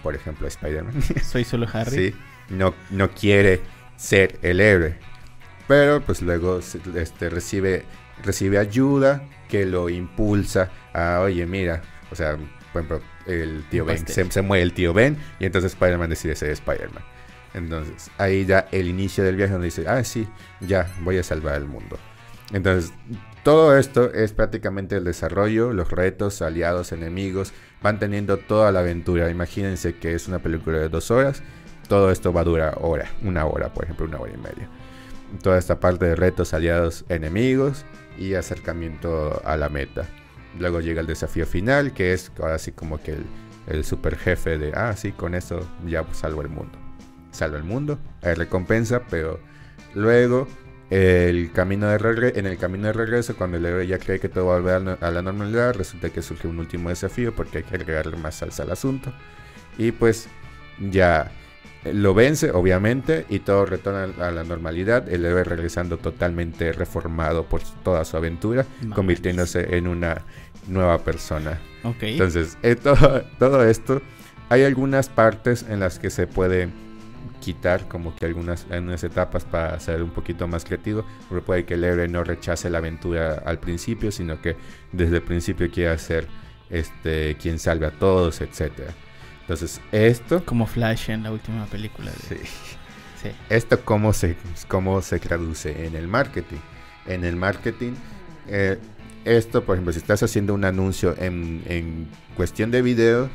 [0.01, 1.01] Por ejemplo, Spider-Man.
[1.23, 2.11] Soy solo Harry.
[2.11, 2.15] Sí,
[2.49, 3.61] no, no quiere
[3.97, 4.97] ser el héroe.
[5.67, 7.83] Pero pues luego este, recibe,
[8.23, 12.37] recibe ayuda que lo impulsa a, oye, mira, o sea,
[12.71, 16.35] por ejemplo, el tío Ben, se, se muere el tío Ben y entonces Spider-Man decide
[16.35, 17.03] ser Spider-Man.
[17.53, 20.27] Entonces, ahí ya el inicio del viaje donde dice, ah, sí,
[20.61, 21.97] ya, voy a salvar el mundo.
[22.53, 22.93] Entonces,
[23.43, 29.29] todo esto es prácticamente el desarrollo, los retos, aliados, enemigos, van teniendo toda la aventura.
[29.29, 31.41] Imagínense que es una película de dos horas,
[31.87, 34.69] todo esto va a durar hora, una hora, por ejemplo, una hora y media.
[35.41, 37.85] Toda esta parte de retos, aliados, enemigos
[38.17, 40.05] y acercamiento a la meta.
[40.59, 43.25] Luego llega el desafío final, que es ahora sí como que el,
[43.67, 46.86] el super jefe de, ah, sí, con eso ya salvo el mundo.
[47.31, 49.39] Salva el mundo, hay recompensa, pero
[49.95, 50.47] luego
[50.89, 54.29] el camino de regre- en el camino de regreso, cuando el héroe ya cree que
[54.29, 57.63] todo va a volver a la- normalidad, resulta que surge un último desafío porque hay
[57.65, 59.11] que agregarle más salsa al asunto.
[59.77, 60.27] y pues
[60.91, 61.31] ya
[61.93, 65.07] lo vence, obviamente, y todo retorna a la normalidad.
[65.07, 70.23] El héroe regresando totalmente reformado por toda su aventura, convirtiéndose en una
[70.67, 71.59] nueva persona.
[72.13, 74.01] Entonces, eh, todo, todo esto,
[74.49, 76.69] hay algunas partes en las que se puede
[77.39, 81.75] quitar como que algunas, algunas etapas para ser un poquito más creativo, porque puede que
[81.75, 84.55] el héroe no rechace la aventura al principio, sino que
[84.91, 86.27] desde el principio quiera ser
[86.69, 88.93] este quien salve a todos, etcétera.
[89.41, 92.11] Entonces, esto Como Flash en la última película.
[92.11, 92.37] De...
[92.37, 92.43] Sí.
[93.21, 93.29] Sí.
[93.49, 94.35] ¿Esto cómo se,
[94.67, 96.59] cómo se traduce en el marketing?
[97.07, 97.93] En el marketing,
[98.47, 98.77] eh,
[99.25, 103.29] esto, por ejemplo, si estás haciendo un anuncio en, en cuestión de video,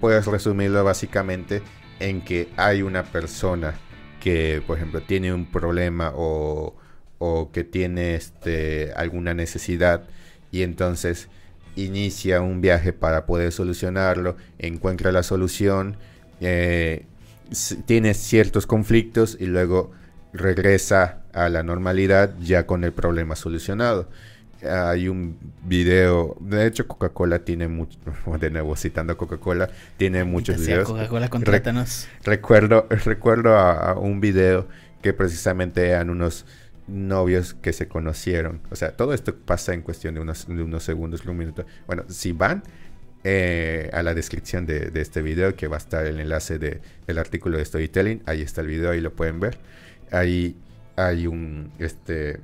[0.00, 1.62] puedes resumirlo básicamente
[2.00, 3.74] en que hay una persona
[4.20, 6.74] que, por ejemplo, tiene un problema o,
[7.18, 10.02] o que tiene este, alguna necesidad
[10.50, 11.28] y entonces
[11.76, 15.96] inicia un viaje para poder solucionarlo, encuentra la solución,
[16.40, 17.06] eh,
[17.86, 19.92] tiene ciertos conflictos y luego
[20.32, 24.08] regresa a la normalidad ya con el problema solucionado.
[24.62, 27.98] Hay un video, de hecho Coca-Cola tiene mucho,
[28.40, 30.86] de nuevo citando a Coca-Cola, tiene muchos videos.
[30.86, 32.08] Coca-Cola, contrátanos.
[32.24, 34.68] Recuerdo, recuerdo a, a un video
[35.02, 36.44] que precisamente eran unos
[36.90, 38.60] novios que se conocieron.
[38.70, 41.64] O sea, todo esto pasa en cuestión de unos, de unos segundos, un minuto.
[41.86, 42.62] Bueno, si van
[43.24, 46.80] eh, a la descripción de, de este video, que va a estar el enlace de,
[47.06, 49.58] del artículo de Storytelling, ahí está el video, ahí lo pueden ver.
[50.10, 50.56] Ahí
[50.96, 52.40] hay un, este,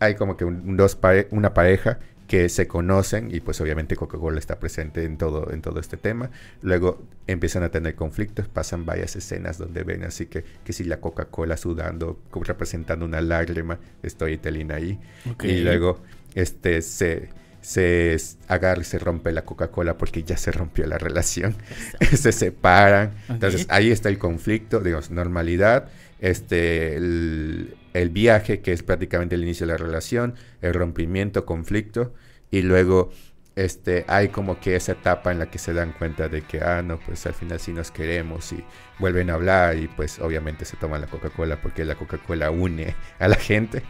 [0.00, 4.38] hay como que un- dos pare- una pareja que se conocen y pues obviamente Coca-Cola
[4.38, 6.30] está presente en todo, en todo este tema.
[6.60, 10.98] Luego empiezan a tener conflictos, pasan varias escenas donde ven así que, que si la
[11.00, 15.00] Coca-Cola sudando, representando una lágrima, storytelling ahí.
[15.30, 15.44] Ok.
[15.44, 16.00] Y luego
[16.34, 17.30] este se,
[17.62, 18.14] se
[18.46, 21.56] agarra y se rompe la Coca-Cola porque ya se rompió la relación.
[22.14, 23.12] se separan.
[23.30, 25.88] Entonces ahí está el conflicto, digamos, normalidad,
[26.20, 32.14] este, el, el viaje, que es prácticamente el inicio de la relación, el rompimiento, conflicto,
[32.50, 33.10] y luego
[33.56, 36.82] este, hay como que esa etapa en la que se dan cuenta de que, ah,
[36.82, 38.64] no, pues al final sí nos queremos y
[38.98, 43.28] vuelven a hablar y pues obviamente se toman la Coca-Cola porque la Coca-Cola une a
[43.28, 43.82] la gente.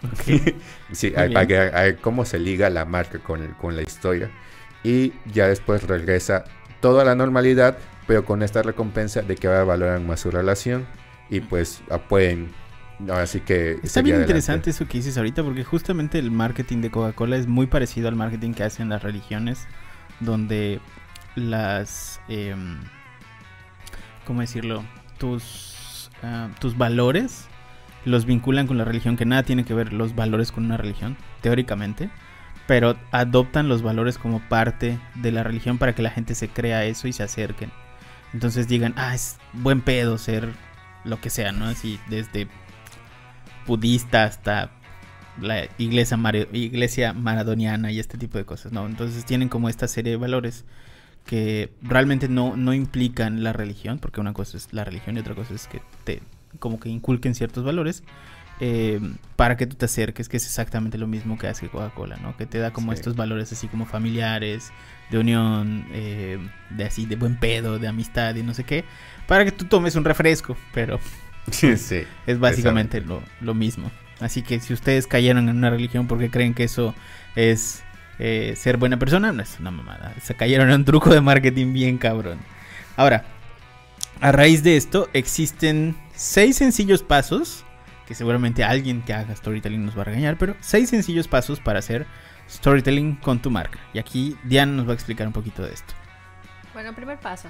[0.92, 4.30] Sí, hay, hay- hay cómo se liga la marca con, con la historia.
[4.82, 6.44] Y ya después regresa
[6.80, 10.88] toda la normalidad, pero con esta recompensa de que ahora valoran más su relación
[11.30, 12.50] y pues ah, pueden.
[13.08, 13.78] Ahora sí que.
[13.82, 14.32] Está bien adelante.
[14.32, 18.16] interesante eso que dices ahorita porque justamente el marketing de Coca-Cola es muy parecido al
[18.16, 19.66] marketing que hacen las religiones
[20.20, 20.80] donde
[21.34, 22.78] las em,
[24.26, 24.84] ¿cómo decirlo?
[25.18, 27.46] tus ah, tus valores
[28.04, 31.16] los vinculan con la religión que nada tiene que ver los valores con una religión
[31.40, 32.10] teóricamente
[32.66, 36.84] pero adoptan los valores como parte de la religión para que la gente se crea
[36.84, 37.70] eso y se acerquen
[38.32, 40.50] entonces digan ah es buen pedo ser
[41.04, 42.48] lo que sea no así desde
[43.66, 44.70] budista hasta
[45.40, 48.86] la iglesia, mare- iglesia maradoniana y este tipo de cosas, ¿no?
[48.86, 50.64] Entonces tienen como esta serie de valores
[51.24, 55.34] que realmente no, no implican la religión, porque una cosa es la religión y otra
[55.34, 56.20] cosa es que te
[56.58, 58.02] como que inculquen ciertos valores
[58.60, 59.00] eh,
[59.36, 62.36] para que tú te acerques, que es exactamente lo mismo que hace Coca-Cola, ¿no?
[62.36, 62.98] Que te da como Sí.
[62.98, 64.70] estos valores así como familiares,
[65.10, 66.38] de unión, eh,
[66.70, 68.84] de así, de buen pedo, de amistad y no sé qué,
[69.26, 71.00] para que tú tomes un refresco, pero
[71.50, 72.02] Sí, sí.
[72.26, 73.90] es básicamente lo, lo mismo.
[74.20, 76.94] Así que si ustedes cayeron en una religión porque creen que eso
[77.36, 77.82] es
[78.18, 80.14] eh, ser buena persona, no es una mamada.
[80.22, 82.38] Se cayeron en un truco de marketing bien cabrón.
[82.98, 83.24] Ahora,
[84.20, 87.64] a raíz de esto existen seis sencillos pasos,
[88.10, 91.78] que seguramente alguien que haga storytelling nos va a regañar, pero seis sencillos pasos para
[91.78, 92.08] hacer
[92.50, 93.78] storytelling con tu marca.
[93.94, 95.94] Y aquí Diana nos va a explicar un poquito de esto.
[96.74, 97.48] Bueno, primer paso.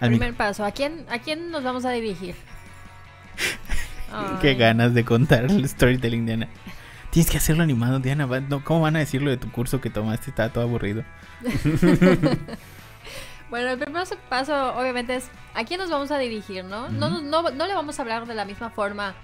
[0.00, 0.66] Al primer paso.
[0.66, 2.34] ¿A quién, ¿A quién nos vamos a dirigir?
[4.42, 6.48] Qué ganas de contar el storytelling, Diana.
[7.08, 8.28] Tienes que hacerlo animado, Diana.
[8.64, 10.28] ¿Cómo van a decirlo de tu curso que tomaste?
[10.28, 11.04] Está todo aburrido.
[13.50, 16.88] Bueno, el primer paso obviamente es a quién nos vamos a dirigir, ¿no?
[16.88, 19.14] no, no, no le vamos a hablar de la misma forma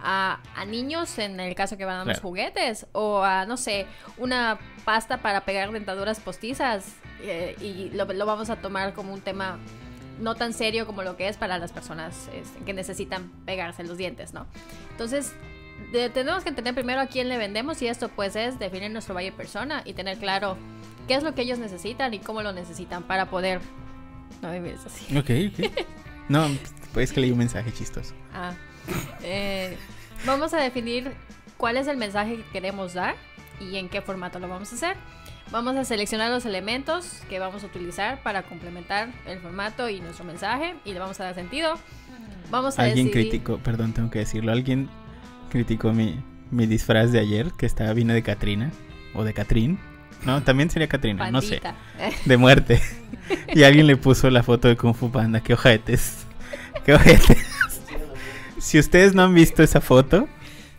[0.00, 2.20] a, a niños en el caso que van a los Claro.
[2.22, 3.86] juguetes o a, no sé,
[4.16, 9.20] una pasta para pegar dentaduras postizas eh, y lo, lo vamos a tomar como un
[9.20, 9.58] tema
[10.20, 13.96] no tan serio como lo que es para las personas este, que necesitan pegarse los
[13.98, 14.46] dientes, ¿no?
[14.90, 15.32] Entonces,
[15.92, 19.14] de- tenemos que entender primero a quién le vendemos y esto pues es definir nuestro
[19.14, 20.56] valle persona y tener claro
[21.06, 23.60] qué es lo que ellos necesitan y cómo lo necesitan para poder...
[24.42, 25.16] No me mires así.
[25.16, 25.86] Ok, ok.
[26.28, 26.46] No,
[26.92, 28.12] pues que leí un mensaje chistoso.
[28.34, 28.52] Ah,
[29.22, 29.76] eh,
[30.26, 31.12] vamos a definir
[31.56, 33.14] cuál es el mensaje que queremos dar
[33.60, 34.96] y en qué formato lo vamos a hacer.
[35.50, 40.24] Vamos a seleccionar los elementos que vamos a utilizar para complementar el formato y nuestro
[40.26, 41.78] mensaje y le vamos a dar sentido.
[42.50, 44.52] Vamos a Alguien decidir- criticó, perdón, tengo que decirlo.
[44.52, 44.88] Alguien
[45.50, 48.70] criticó mi, mi disfraz de ayer, que estaba vino de Katrina.
[49.14, 49.78] O de Catrín.
[50.24, 51.62] No, también sería Katrina, no sé.
[52.26, 52.82] De muerte.
[53.54, 55.40] y alguien le puso la foto de Kung Fu Panda.
[55.40, 56.26] Qué ojetes.
[56.84, 57.38] Qué ojetes.
[58.58, 60.28] Si ustedes no han visto esa foto,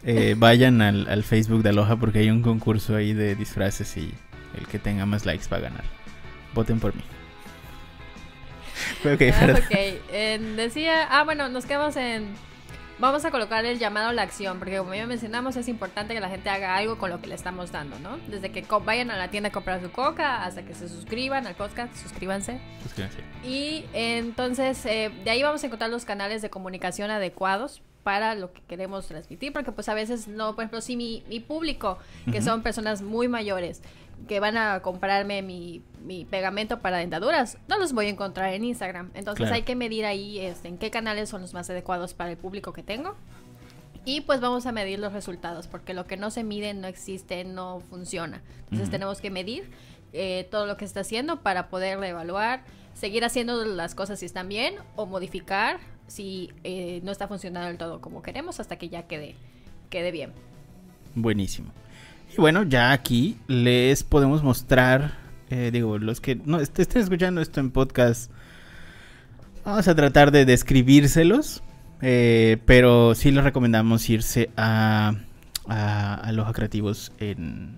[0.04, 4.14] eh, vayan al, al Facebook de Aloha porque hay un concurso ahí de disfraces y
[4.58, 5.84] el que tenga más likes va a ganar.
[6.54, 7.02] Voten por mí.
[9.06, 9.60] ok, Ah,
[10.12, 12.28] en- decía, ah, bueno, nos quedamos en,
[13.00, 16.20] vamos a colocar el llamado a la acción, porque como ya mencionamos, es importante que
[16.20, 18.18] la gente haga algo con lo que le estamos dando, ¿no?
[18.28, 21.56] Desde que vayan a la tienda a comprar su coca, hasta que se suscriban al
[21.56, 22.60] podcast, suscríbanse.
[22.84, 23.20] Suscríbanse.
[23.44, 28.54] Y entonces, eh, de ahí vamos a encontrar los canales de comunicación adecuados para lo
[28.54, 32.00] que queremos transmitir, porque pues a veces no, por ejemplo, si mi, mi público,
[32.32, 33.82] que son personas muy mayores,
[34.28, 38.64] que van a comprarme mi, mi pegamento para dentaduras, no los voy a encontrar en
[38.66, 39.12] Instagram.
[39.14, 39.56] Entonces Claro.
[39.56, 42.74] hay que medir ahí este, en qué canales son los más adecuados para el público
[42.74, 43.16] que tengo.
[44.06, 47.44] Y pues vamos a medir los resultados, porque lo que no se mide no existe,
[47.44, 48.42] no funciona.
[48.64, 49.70] Entonces tenemos que medir
[50.14, 52.64] eh, todo lo que está haciendo para poder evaluar,
[52.94, 57.78] seguir haciendo las cosas si están bien o modificar si eh, no está funcionando del
[57.78, 59.36] todo como queremos hasta que ya quede,
[59.92, 60.34] quede bien.
[61.14, 61.72] Buenísimo.
[62.32, 65.14] Y bueno, ya aquí les podemos mostrar,
[65.50, 68.32] eh, digo, los que no est- estén escuchando esto en podcast,
[69.66, 71.64] vamos a tratar de describírselos,
[72.02, 75.16] eh, pero sí les recomendamos irse a,
[75.68, 77.76] a Aloha Creativos en,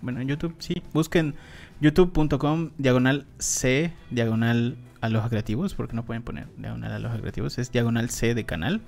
[0.00, 1.34] bueno, en YouTube, sí, busquen
[1.80, 8.08] youtube.com diagonal C, diagonal Aloha Creativos, porque no pueden poner diagonal Aloha Creativos, es diagonal
[8.08, 8.80] C de canal,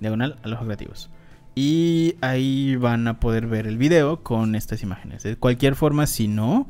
[0.00, 1.10] diagonal Aloha Creativos.
[1.54, 5.22] Y ahí van a poder ver el video con estas imágenes.
[5.22, 6.68] De cualquier forma, si no,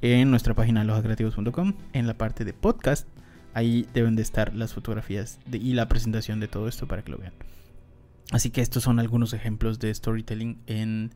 [0.00, 3.06] en nuestra página alojacreativos.com, en la parte de podcast,
[3.54, 7.18] ahí deben de estar las fotografías y la presentación de todo esto para que lo
[7.18, 7.34] vean.
[8.30, 11.12] Así que estos son algunos ejemplos de storytelling en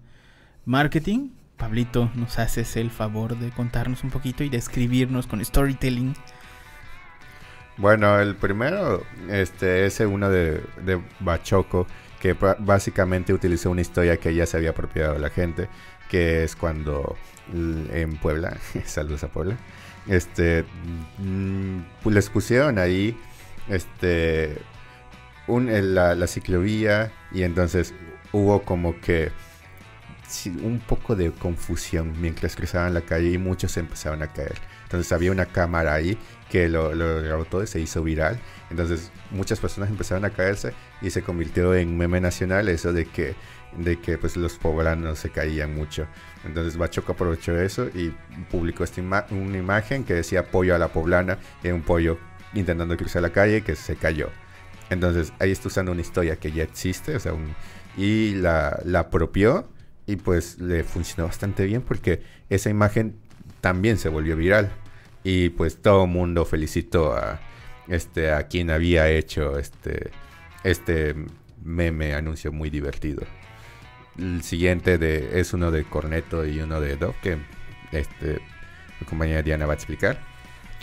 [0.66, 1.30] marketing.
[1.56, 6.14] Pablito, nos haces el favor de contarnos un poquito y describirnos con storytelling.
[7.78, 11.86] Bueno, el primero este, es uno de, de Bachoco,
[12.34, 15.68] que básicamente utilizó una historia que ya se había apropiado la gente,
[16.08, 17.16] que es cuando
[17.52, 19.56] en Puebla, saludos a Puebla,
[20.08, 20.64] este,
[21.18, 23.16] mm, les pusieron ahí
[23.68, 24.58] este,
[25.46, 27.94] un, la, la ciclovía y entonces
[28.32, 29.30] hubo como que
[30.62, 34.56] un poco de confusión mientras cruzaban la calle y muchos se empezaron a caer.
[34.82, 36.18] Entonces había una cámara ahí
[36.50, 38.40] que lo, lo grabó todo y se hizo viral.
[38.70, 40.72] Entonces muchas personas empezaron a caerse
[41.02, 43.34] y se convirtió en meme nacional eso de que,
[43.76, 46.06] de que pues los poblanos se caían mucho.
[46.44, 48.12] Entonces Bachoco aprovechó eso y
[48.50, 52.18] publicó esta ima- una imagen que decía pollo a la poblana y un pollo
[52.54, 54.30] intentando cruzar la calle que se cayó.
[54.88, 57.32] Entonces ahí está usando una historia que ya existe, o sea,
[57.96, 59.68] y la, la apropió
[60.06, 63.16] y pues le funcionó bastante bien porque esa imagen
[63.60, 64.70] también se volvió viral
[65.24, 67.40] y pues todo el mundo felicitó a
[67.88, 70.10] este a quien había hecho este
[70.70, 71.14] este
[71.62, 73.22] meme anuncio muy divertido.
[74.18, 77.38] El siguiente de es uno de Corneto y uno de Dove que
[77.92, 78.40] este
[79.00, 80.18] mi compañera Diana va a explicar.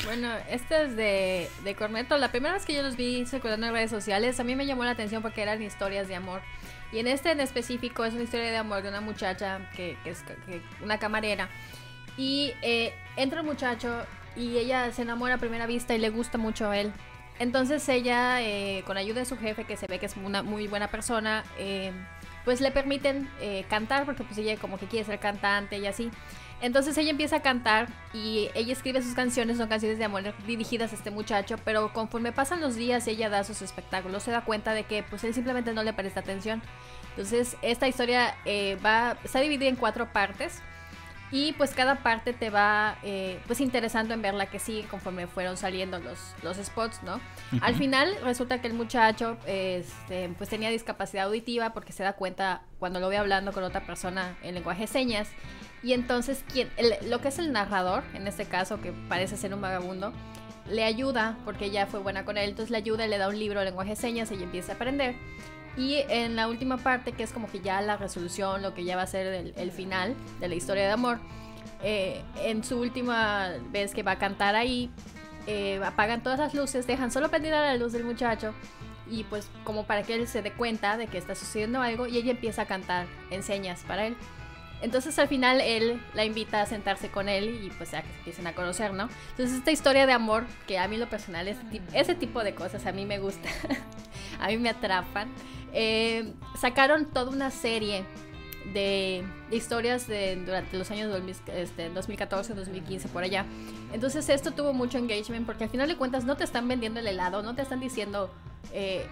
[0.06, 2.18] Bueno, este es de, de Corneto.
[2.18, 4.84] La primera vez que yo los vi circulando en redes sociales, a mí me llamó
[4.84, 6.42] la atención porque eran historias de amor.
[6.92, 10.12] Y en este en específico es una historia de amor de una muchacha que, que
[10.12, 11.50] es que- una camarera.
[12.18, 14.06] Y eh, entra un muchacho
[14.36, 16.92] y ella se enamora a primera vista y le gusta mucho a él.
[17.40, 20.68] Entonces ella, eh, con ayuda de su jefe, que se ve que es una muy
[20.68, 21.92] buena persona, eh,
[22.46, 26.12] pues le permiten eh, cantar porque pues ella como que quiere ser cantante y así.
[26.62, 30.94] Entonces ella empieza a cantar y ella escribe sus canciones, son canciones de amor dirigidas
[30.94, 34.46] a este muchacho, pero conforme pasan los días y ella da sus espectáculos, se da
[34.46, 36.62] cuenta de que pues él simplemente no le presta atención.
[37.10, 38.38] Entonces esta historia
[38.86, 40.62] va, está dividida en cuatro partes
[41.34, 45.26] y pues cada parte te va eh, pues interesando en ver la que sigue conforme
[45.26, 47.20] fueron saliendo los, los spots, ¿no?
[47.60, 47.80] Al Ujú.
[47.80, 53.00] final resulta que el muchacho este, pues tenía discapacidad auditiva porque se da cuenta cuando
[53.00, 55.28] lo ve hablando con otra persona en lenguaje de señas.
[55.82, 59.56] Y entonces quien, el- lo que es el narrador, en este caso que parece ser
[59.56, 60.14] un vagabundo,
[60.70, 63.40] le ayuda porque ella fue buena con él, entonces le ayuda y le da un
[63.40, 65.16] libro de lenguaje de señas y ella empieza a aprender.
[65.76, 68.96] Y en la última parte, que es como que ya la resolución, lo que ya
[68.96, 71.20] va a ser el, final de la historia de amor,
[71.84, 74.92] eh, en su última vez que va a cantar ahí,
[75.48, 78.54] eh, apagan todas las luces, dejan solo prendida la luz del muchacho
[79.10, 82.18] y pues como para que él se dé cuenta de que está sucediendo algo y
[82.18, 84.16] ella empieza a cantar en señas para él.
[84.84, 88.18] Entonces al final él la invita a sentarse con él y pues ya que se
[88.18, 89.08] empiecen a conocer, ¿no?
[89.32, 91.62] Entonces esta historia de amor, que a mí lo personal, ese,
[91.94, 93.48] ese tipo de cosas a mí me gusta,
[94.42, 95.30] a mí me atrapan,
[95.72, 98.04] eh, sacaron toda una serie
[98.74, 103.46] de, historias de, durante los años 2014, 2015, este, por allá.
[103.94, 107.08] Entonces esto tuvo mucho engagement porque al final de cuentas no te están vendiendo el
[107.08, 108.32] helado, no te están diciendo...
[108.74, 109.06] Eh,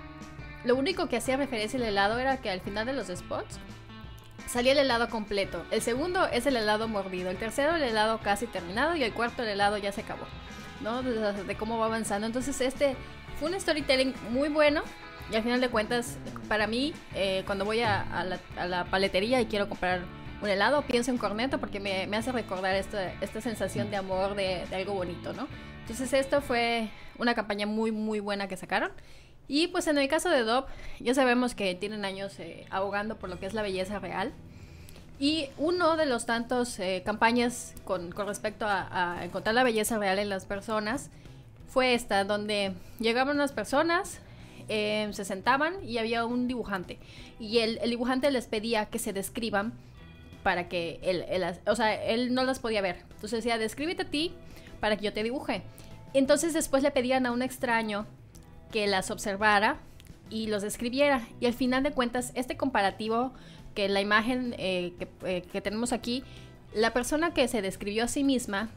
[0.63, 3.59] lo único que hacía referencia al helado era que al final de los spots
[4.47, 5.63] salía el helado completo.
[5.71, 7.29] El segundo es el helado mordido.
[7.29, 8.95] El tercero el helado casi terminado.
[8.95, 10.25] Y el cuarto el helado ya se acabó.
[10.81, 11.03] ¿No?
[11.03, 12.27] De, cómo va avanzando.
[12.27, 12.95] Entonces este
[13.39, 14.83] fue un storytelling muy bueno.
[15.31, 16.17] Y al final de cuentas,
[16.49, 18.05] para mí, eh, cuando voy a,
[18.67, 20.01] la, paletería y quiero comprar
[20.41, 24.63] un helado, pienso en corneto porque me, hace recordar esta, esta sensación de amor, de,
[24.73, 25.47] algo bonito, ¿no?
[25.81, 28.91] Entonces esto fue una campaña muy, muy buena que sacaron.
[29.51, 30.65] Y pues en el caso de Dove,
[31.01, 34.31] ya sabemos que tienen años eh, abogando por lo que es la belleza real.
[35.19, 40.29] Y uno de los tantos eh, campañas con, respecto a, encontrar la belleza real en
[40.29, 41.09] las personas
[41.67, 44.21] fue esta, donde llegaban unas personas,
[44.69, 46.97] eh, se sentaban y había un dibujante.
[47.37, 49.73] Y el, el, dibujante les pedía que se describan
[50.43, 52.99] para que él, él, o sea, él no las podía ver.
[53.15, 54.31] Entonces decía, descríbete a ti
[54.79, 55.61] para que yo te dibuje.
[56.13, 58.07] Entonces después le pedían a un extraño
[58.71, 59.77] que las observara
[60.31, 61.27] y los describiera.
[61.39, 63.33] Y al final de cuentas, este comparativo,
[63.75, 64.93] que la imagen eh,
[65.23, 66.23] eh, que, tenemos aquí,
[66.73, 68.69] la persona que se describió a sí misma,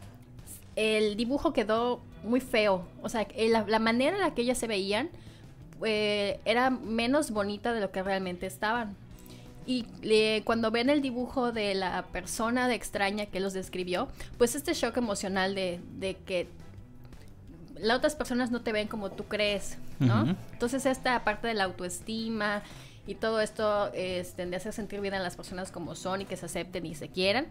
[0.76, 2.86] el dibujo quedó muy feo.
[3.02, 5.08] O sea, eh, la, manera en la que ellas se veían
[5.82, 8.96] era menos bonita de lo que realmente estaban.
[9.66, 9.86] Y
[10.44, 15.54] cuando ven el dibujo de la persona extraña que los describió, pues este shock emocional
[15.54, 16.48] de que
[17.76, 20.36] las otras personas no te ven como tú crees, ¿no?
[20.52, 22.62] Entonces esta parte de la autoestima
[23.06, 26.36] y todo esto este, de hacer sentir bien a las personas como son y que
[26.36, 27.46] se acepten y se quieran,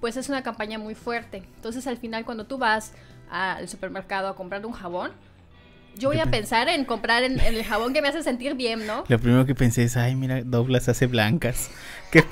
[0.00, 1.42] pues es una campaña muy fuerte.
[1.56, 2.92] Entonces al final cuando tú vas
[3.30, 5.12] al supermercado a comprar un jabón,
[5.98, 9.04] yo voy a pensar en comprar en, el jabón que me hace sentir bien, ¿no?
[9.08, 11.70] Lo primero que pensé es, ay, mira, Douglas hace blancas.
[12.10, 12.22] Qué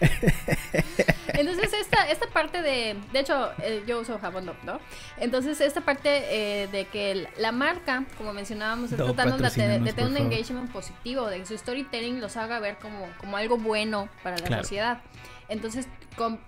[1.40, 2.96] Entonces, esta, esta parte de.
[3.12, 4.78] De hecho, eh, yo uso jabón ¿no?
[5.16, 10.16] Entonces, esta parte eh, de que la marca, como mencionábamos, está tratando de, tener un
[10.16, 14.58] engagement positivo, de que su storytelling los haga ver como, como algo bueno para la
[14.58, 15.00] sociedad.
[15.48, 15.88] Entonces,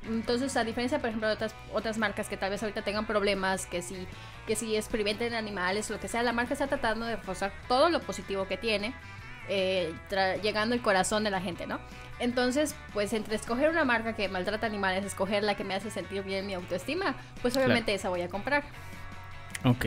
[0.09, 3.67] entonces, a diferencia, por ejemplo, de otras, otras marcas que tal vez ahorita tengan problemas,
[3.67, 4.07] que si,
[4.47, 8.01] que si experimenten animales lo que sea, la marca está tratando de reforzar todo lo
[8.01, 8.95] positivo que tiene,
[9.55, 9.93] eh,
[10.43, 11.79] llegando al corazón de la gente, ¿no?
[12.19, 16.23] Entonces, pues entre escoger una marca que maltrata animales, escoger la que me hace sentir
[16.23, 18.65] bien mi autoestima, pues obviamente esa voy a comprar.
[19.65, 19.85] Ok.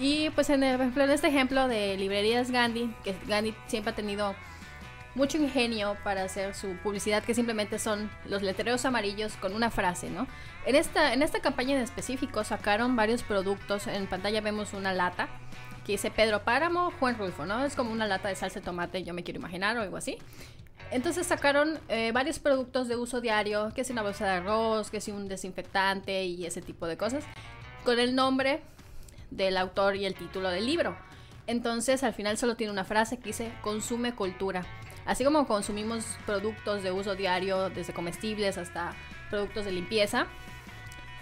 [0.00, 4.34] Y pues en, el, en este ejemplo de librerías Gandhi, que Gandhi siempre ha tenido
[5.14, 10.10] mucho ingenio para hacer su publicidad, que simplemente son los letreros amarillos con una frase,
[10.10, 10.26] ¿no?
[10.66, 13.86] En esta, en esta campaña en específico sacaron varios productos.
[13.86, 15.28] En pantalla vemos una lata
[15.88, 17.64] que dice Pedro Páramo, Juan Rulfo, ¿no?
[17.64, 20.18] Es como una lata de salsa de tomate, yo me quiero imaginar, o algo así.
[20.90, 24.98] Entonces sacaron eh, varios productos de uso diario, que es una bolsa de arroz, que
[24.98, 27.24] es un desinfectante y ese tipo de cosas,
[27.84, 28.60] con el nombre
[29.30, 30.94] del autor y el título del libro.
[31.46, 34.66] Entonces al final solo tiene una frase que dice consume cultura.
[35.06, 38.92] Así como consumimos productos de uso diario, desde comestibles hasta
[39.30, 40.26] productos de limpieza,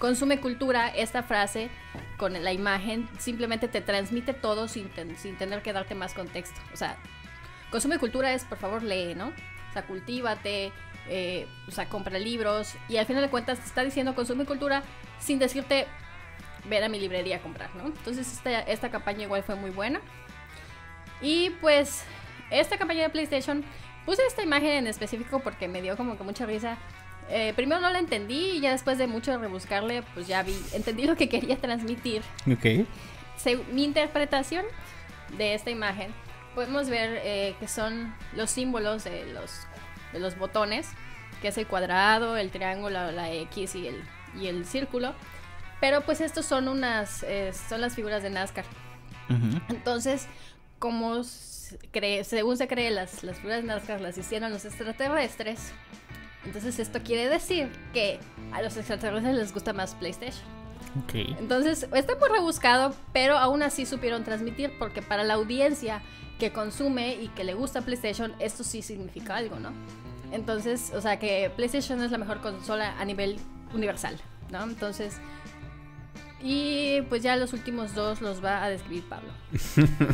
[0.01, 1.71] consume cultura, esta frase
[2.17, 6.61] con la imagen simplemente te transmite todo sin, sin tener que darte más contexto.
[6.73, 6.97] O sea,
[7.71, 9.29] consume cultura es, por favor, lee, ¿no?
[9.29, 10.73] O sea, cultívate,
[11.09, 14.83] eh, o sea, compra libros y al final de cuentas te está diciendo consume cultura
[15.19, 15.87] sin decirte
[16.69, 17.87] ver a mi librería a comprar, ¿no?
[17.87, 20.01] Entonces esta, esta campaña igual fue muy buena.
[21.21, 22.05] Y pues
[22.51, 23.65] esta campaña de PlayStation,
[24.05, 26.77] puse esta imagen en específico porque me dio como que mucha risa.
[27.29, 31.05] Eh, primero no la entendí y ya después de mucho rebuscarle, pues ya vi, entendí
[31.05, 32.23] lo que quería transmitir.
[32.51, 32.87] Ok.
[33.73, 34.65] mi interpretación
[35.37, 36.13] de esta imagen,
[36.55, 39.67] podemos ver eh, que son los símbolos de los,
[40.13, 40.89] de los botones,
[41.43, 44.03] que es el cuadrado, el triángulo, la X y el,
[44.41, 45.15] y el círculo.
[45.81, 48.65] Pero pues estos son unas, eh, son las figuras de NASCAR.
[49.69, 50.29] Entonces,
[50.79, 55.73] como según se cree, las, las figuras NASCAR las hicieron los extraterrestres.
[56.47, 58.19] Entonces esto quiere decir que
[58.53, 60.45] a los extraterrestres les gusta más PlayStation.
[61.05, 61.37] Okay.
[61.39, 66.01] Entonces está muy rebuscado, pero aún así supieron transmitir porque para la audiencia
[66.39, 69.73] que consume y que le gusta PlayStation, esto sí significa algo, ¿no?
[70.33, 73.37] Entonces, o sea que PlayStation es la mejor consola a nivel
[73.75, 74.17] universal,
[74.51, 74.63] ¿no?
[74.63, 75.19] Entonces,
[76.43, 79.31] y pues ya los últimos dos los va a describir Pablo.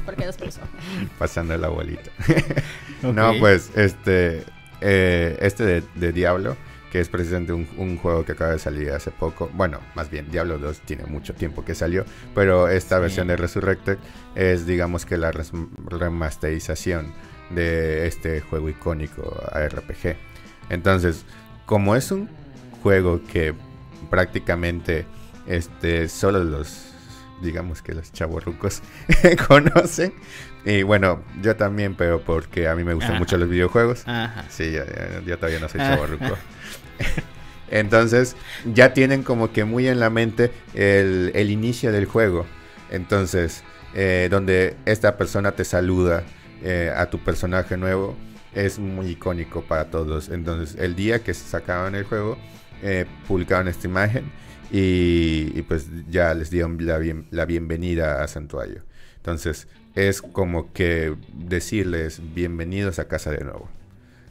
[0.04, 0.70] Porque los personas.
[1.18, 2.10] Pasando la abuelita.
[3.02, 4.44] No, pues este.
[4.82, 6.56] Eh, este de, Diablo,
[6.90, 9.48] que es precisamente un, un juego que acaba de salir hace poco.
[9.54, 12.04] Bueno, más bien, Diablo 2 tiene mucho tiempo que salió,
[12.34, 13.02] pero esta Sí.
[13.02, 13.96] versión de Resurrected
[14.34, 17.12] es, digamos que la remasterización
[17.50, 20.16] de este juego icónico RPG.
[20.68, 21.24] Entonces,
[21.66, 22.28] como es un
[22.82, 23.54] juego que
[24.10, 25.06] prácticamente
[25.46, 26.91] este, solo los,
[27.43, 28.82] digamos que los chavorrucos
[29.49, 30.14] conocen,
[30.64, 33.18] y bueno, yo también, pero porque a mí me gustan Ajá.
[33.18, 34.07] mucho los videojuegos.
[34.07, 34.45] Ajá.
[34.49, 34.72] Sí,
[35.26, 36.36] yo todavía no soy chavorruco.
[37.70, 38.36] Entonces,
[38.72, 42.47] ya tienen como que muy en la mente el, el inicio del juego.
[42.90, 43.64] Entonces,
[43.95, 46.22] eh, donde esta persona te saluda
[46.62, 48.16] eh, a tu personaje nuevo,
[48.55, 50.28] es muy icónico para todos.
[50.28, 52.38] Entonces, el día que sacaban el juego,
[52.82, 54.30] eh, publicaron esta imagen
[54.72, 58.82] y, pues ya les dieron la, bien- la bienvenida a Santuario.
[59.16, 63.68] Entonces, es como que decirles bienvenidos a casa de nuevo.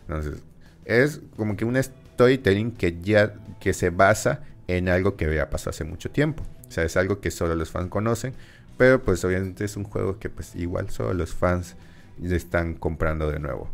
[0.07, 0.41] Entonces,
[0.85, 5.69] es como que un storytelling que ya que se basa en algo que ya pasó
[5.69, 6.43] hace mucho tiempo.
[6.67, 8.33] O sea, es algo que solo los fans conocen,
[8.77, 11.75] pero pues obviamente es un juego que pues igual solo los fans
[12.19, 13.69] le están comprando de nuevo.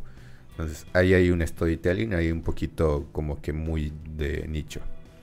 [0.52, 4.82] Entonces, ahí hay un storytelling, hay un poquito como que muy de nicho.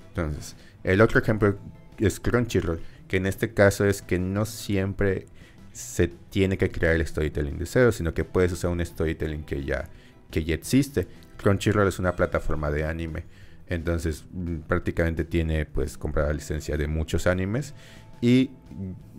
[0.09, 1.59] Entonces, el otro ejemplo
[1.99, 5.27] es Crunchyroll, que en este caso es que no siempre
[5.73, 9.65] se tiene que crear el storytelling de cero, sino que puedes usar un storytelling que
[9.65, 9.89] ya,
[10.31, 11.09] que ya existe.
[11.37, 13.25] Crunchyroll es una plataforma de anime,
[13.67, 17.75] entonces mm, prácticamente tiene pues comprada licencia de muchos animes
[18.21, 18.51] y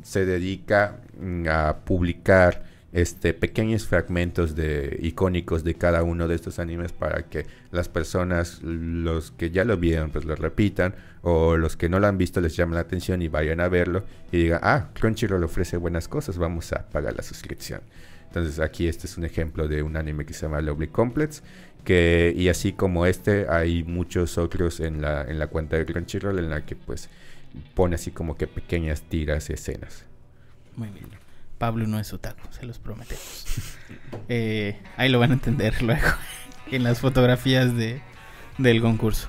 [0.01, 2.63] se dedica mm, a publicar
[2.95, 8.61] este pequeños fragmentos de icónicos de cada uno de estos animes para que las personas
[8.63, 12.39] los que ya lo vieron pues lo repitan o los que no lo han visto
[12.39, 16.37] les llame la atención y vayan a verlo y digan ah Crunchyroll ofrece buenas cosas
[16.37, 17.81] vamos a pagar la suscripción
[18.27, 21.43] entonces aquí este es un ejemplo de un anime que se llama Lovely Complex
[21.83, 26.39] que y así como este hay muchos otros en la en la cuenta de Crunchyroll
[26.39, 27.09] en la que pues
[27.73, 30.05] pone así como que pequeñas tiras y escenas
[30.77, 31.24] Muy bien.
[31.57, 33.45] Pablo no es otaku, se los prometemos.
[34.29, 36.07] Eh, ahí lo van a entender luego
[36.71, 38.01] en las fotografías de,
[38.57, 39.27] del concurso.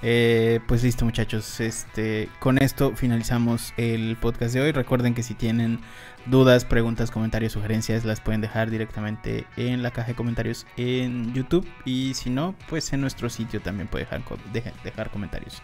[0.00, 4.72] Eh, pues listo muchachos, este, con esto finalizamos el podcast de hoy.
[4.72, 5.80] Recuerden que si tienen
[6.26, 11.68] dudas, preguntas, comentarios, sugerencias, las pueden dejar directamente en la caja de comentarios en YouTube
[11.84, 15.60] y si no, pues en nuestro sitio también pueden dejar, co- deja- dejar comentarios.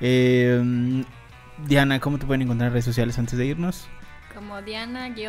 [0.00, 1.02] Eh,
[1.66, 3.88] Diana, ¿cómo te pueden encontrar en redes sociales antes de irnos?
[4.34, 5.20] Como Diana-CCY.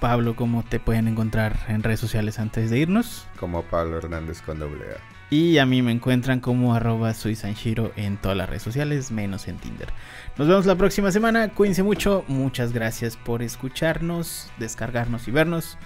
[0.00, 3.28] Pablo, ¿cómo te pueden encontrar en redes sociales antes de irnos?
[3.38, 4.98] como Pablo Hernández con doble A.
[5.28, 9.48] Y a mí me encuentran como arroba soy Sanshiro en todas las redes sociales, menos
[9.48, 9.88] en Tinder.
[10.36, 15.78] Nos vemos la próxima semana, cuídense mucho, muchas gracias por escucharnos, descargarnos y vernos.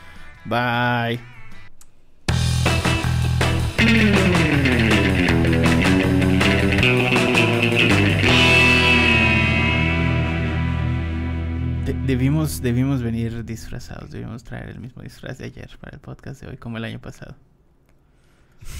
[0.44, 1.20] Bye.
[11.86, 16.40] De- debimos, debimos venir disfrazados, debimos traer el mismo disfraz de ayer para el podcast
[16.42, 17.36] de hoy, como el año pasado.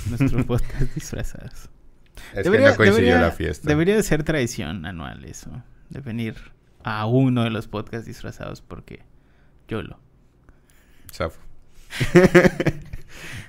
[0.09, 1.68] Nuestro podcast disfrazados.
[2.34, 3.68] Es que no coincidió la fiesta.
[3.68, 6.34] debería de ser tradición anual eso, de venir
[6.82, 9.02] a uno de los podcasts disfrazados porque
[9.68, 10.00] yo lo.
[11.12, 11.40] Zafo.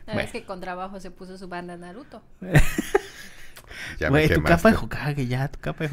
[0.06, 0.22] La Bueno.
[0.22, 2.22] vez que con trabajo se puso su banda Naruto.
[4.00, 5.86] Ya me Güey, tu capa de Hokage ya, tu capa de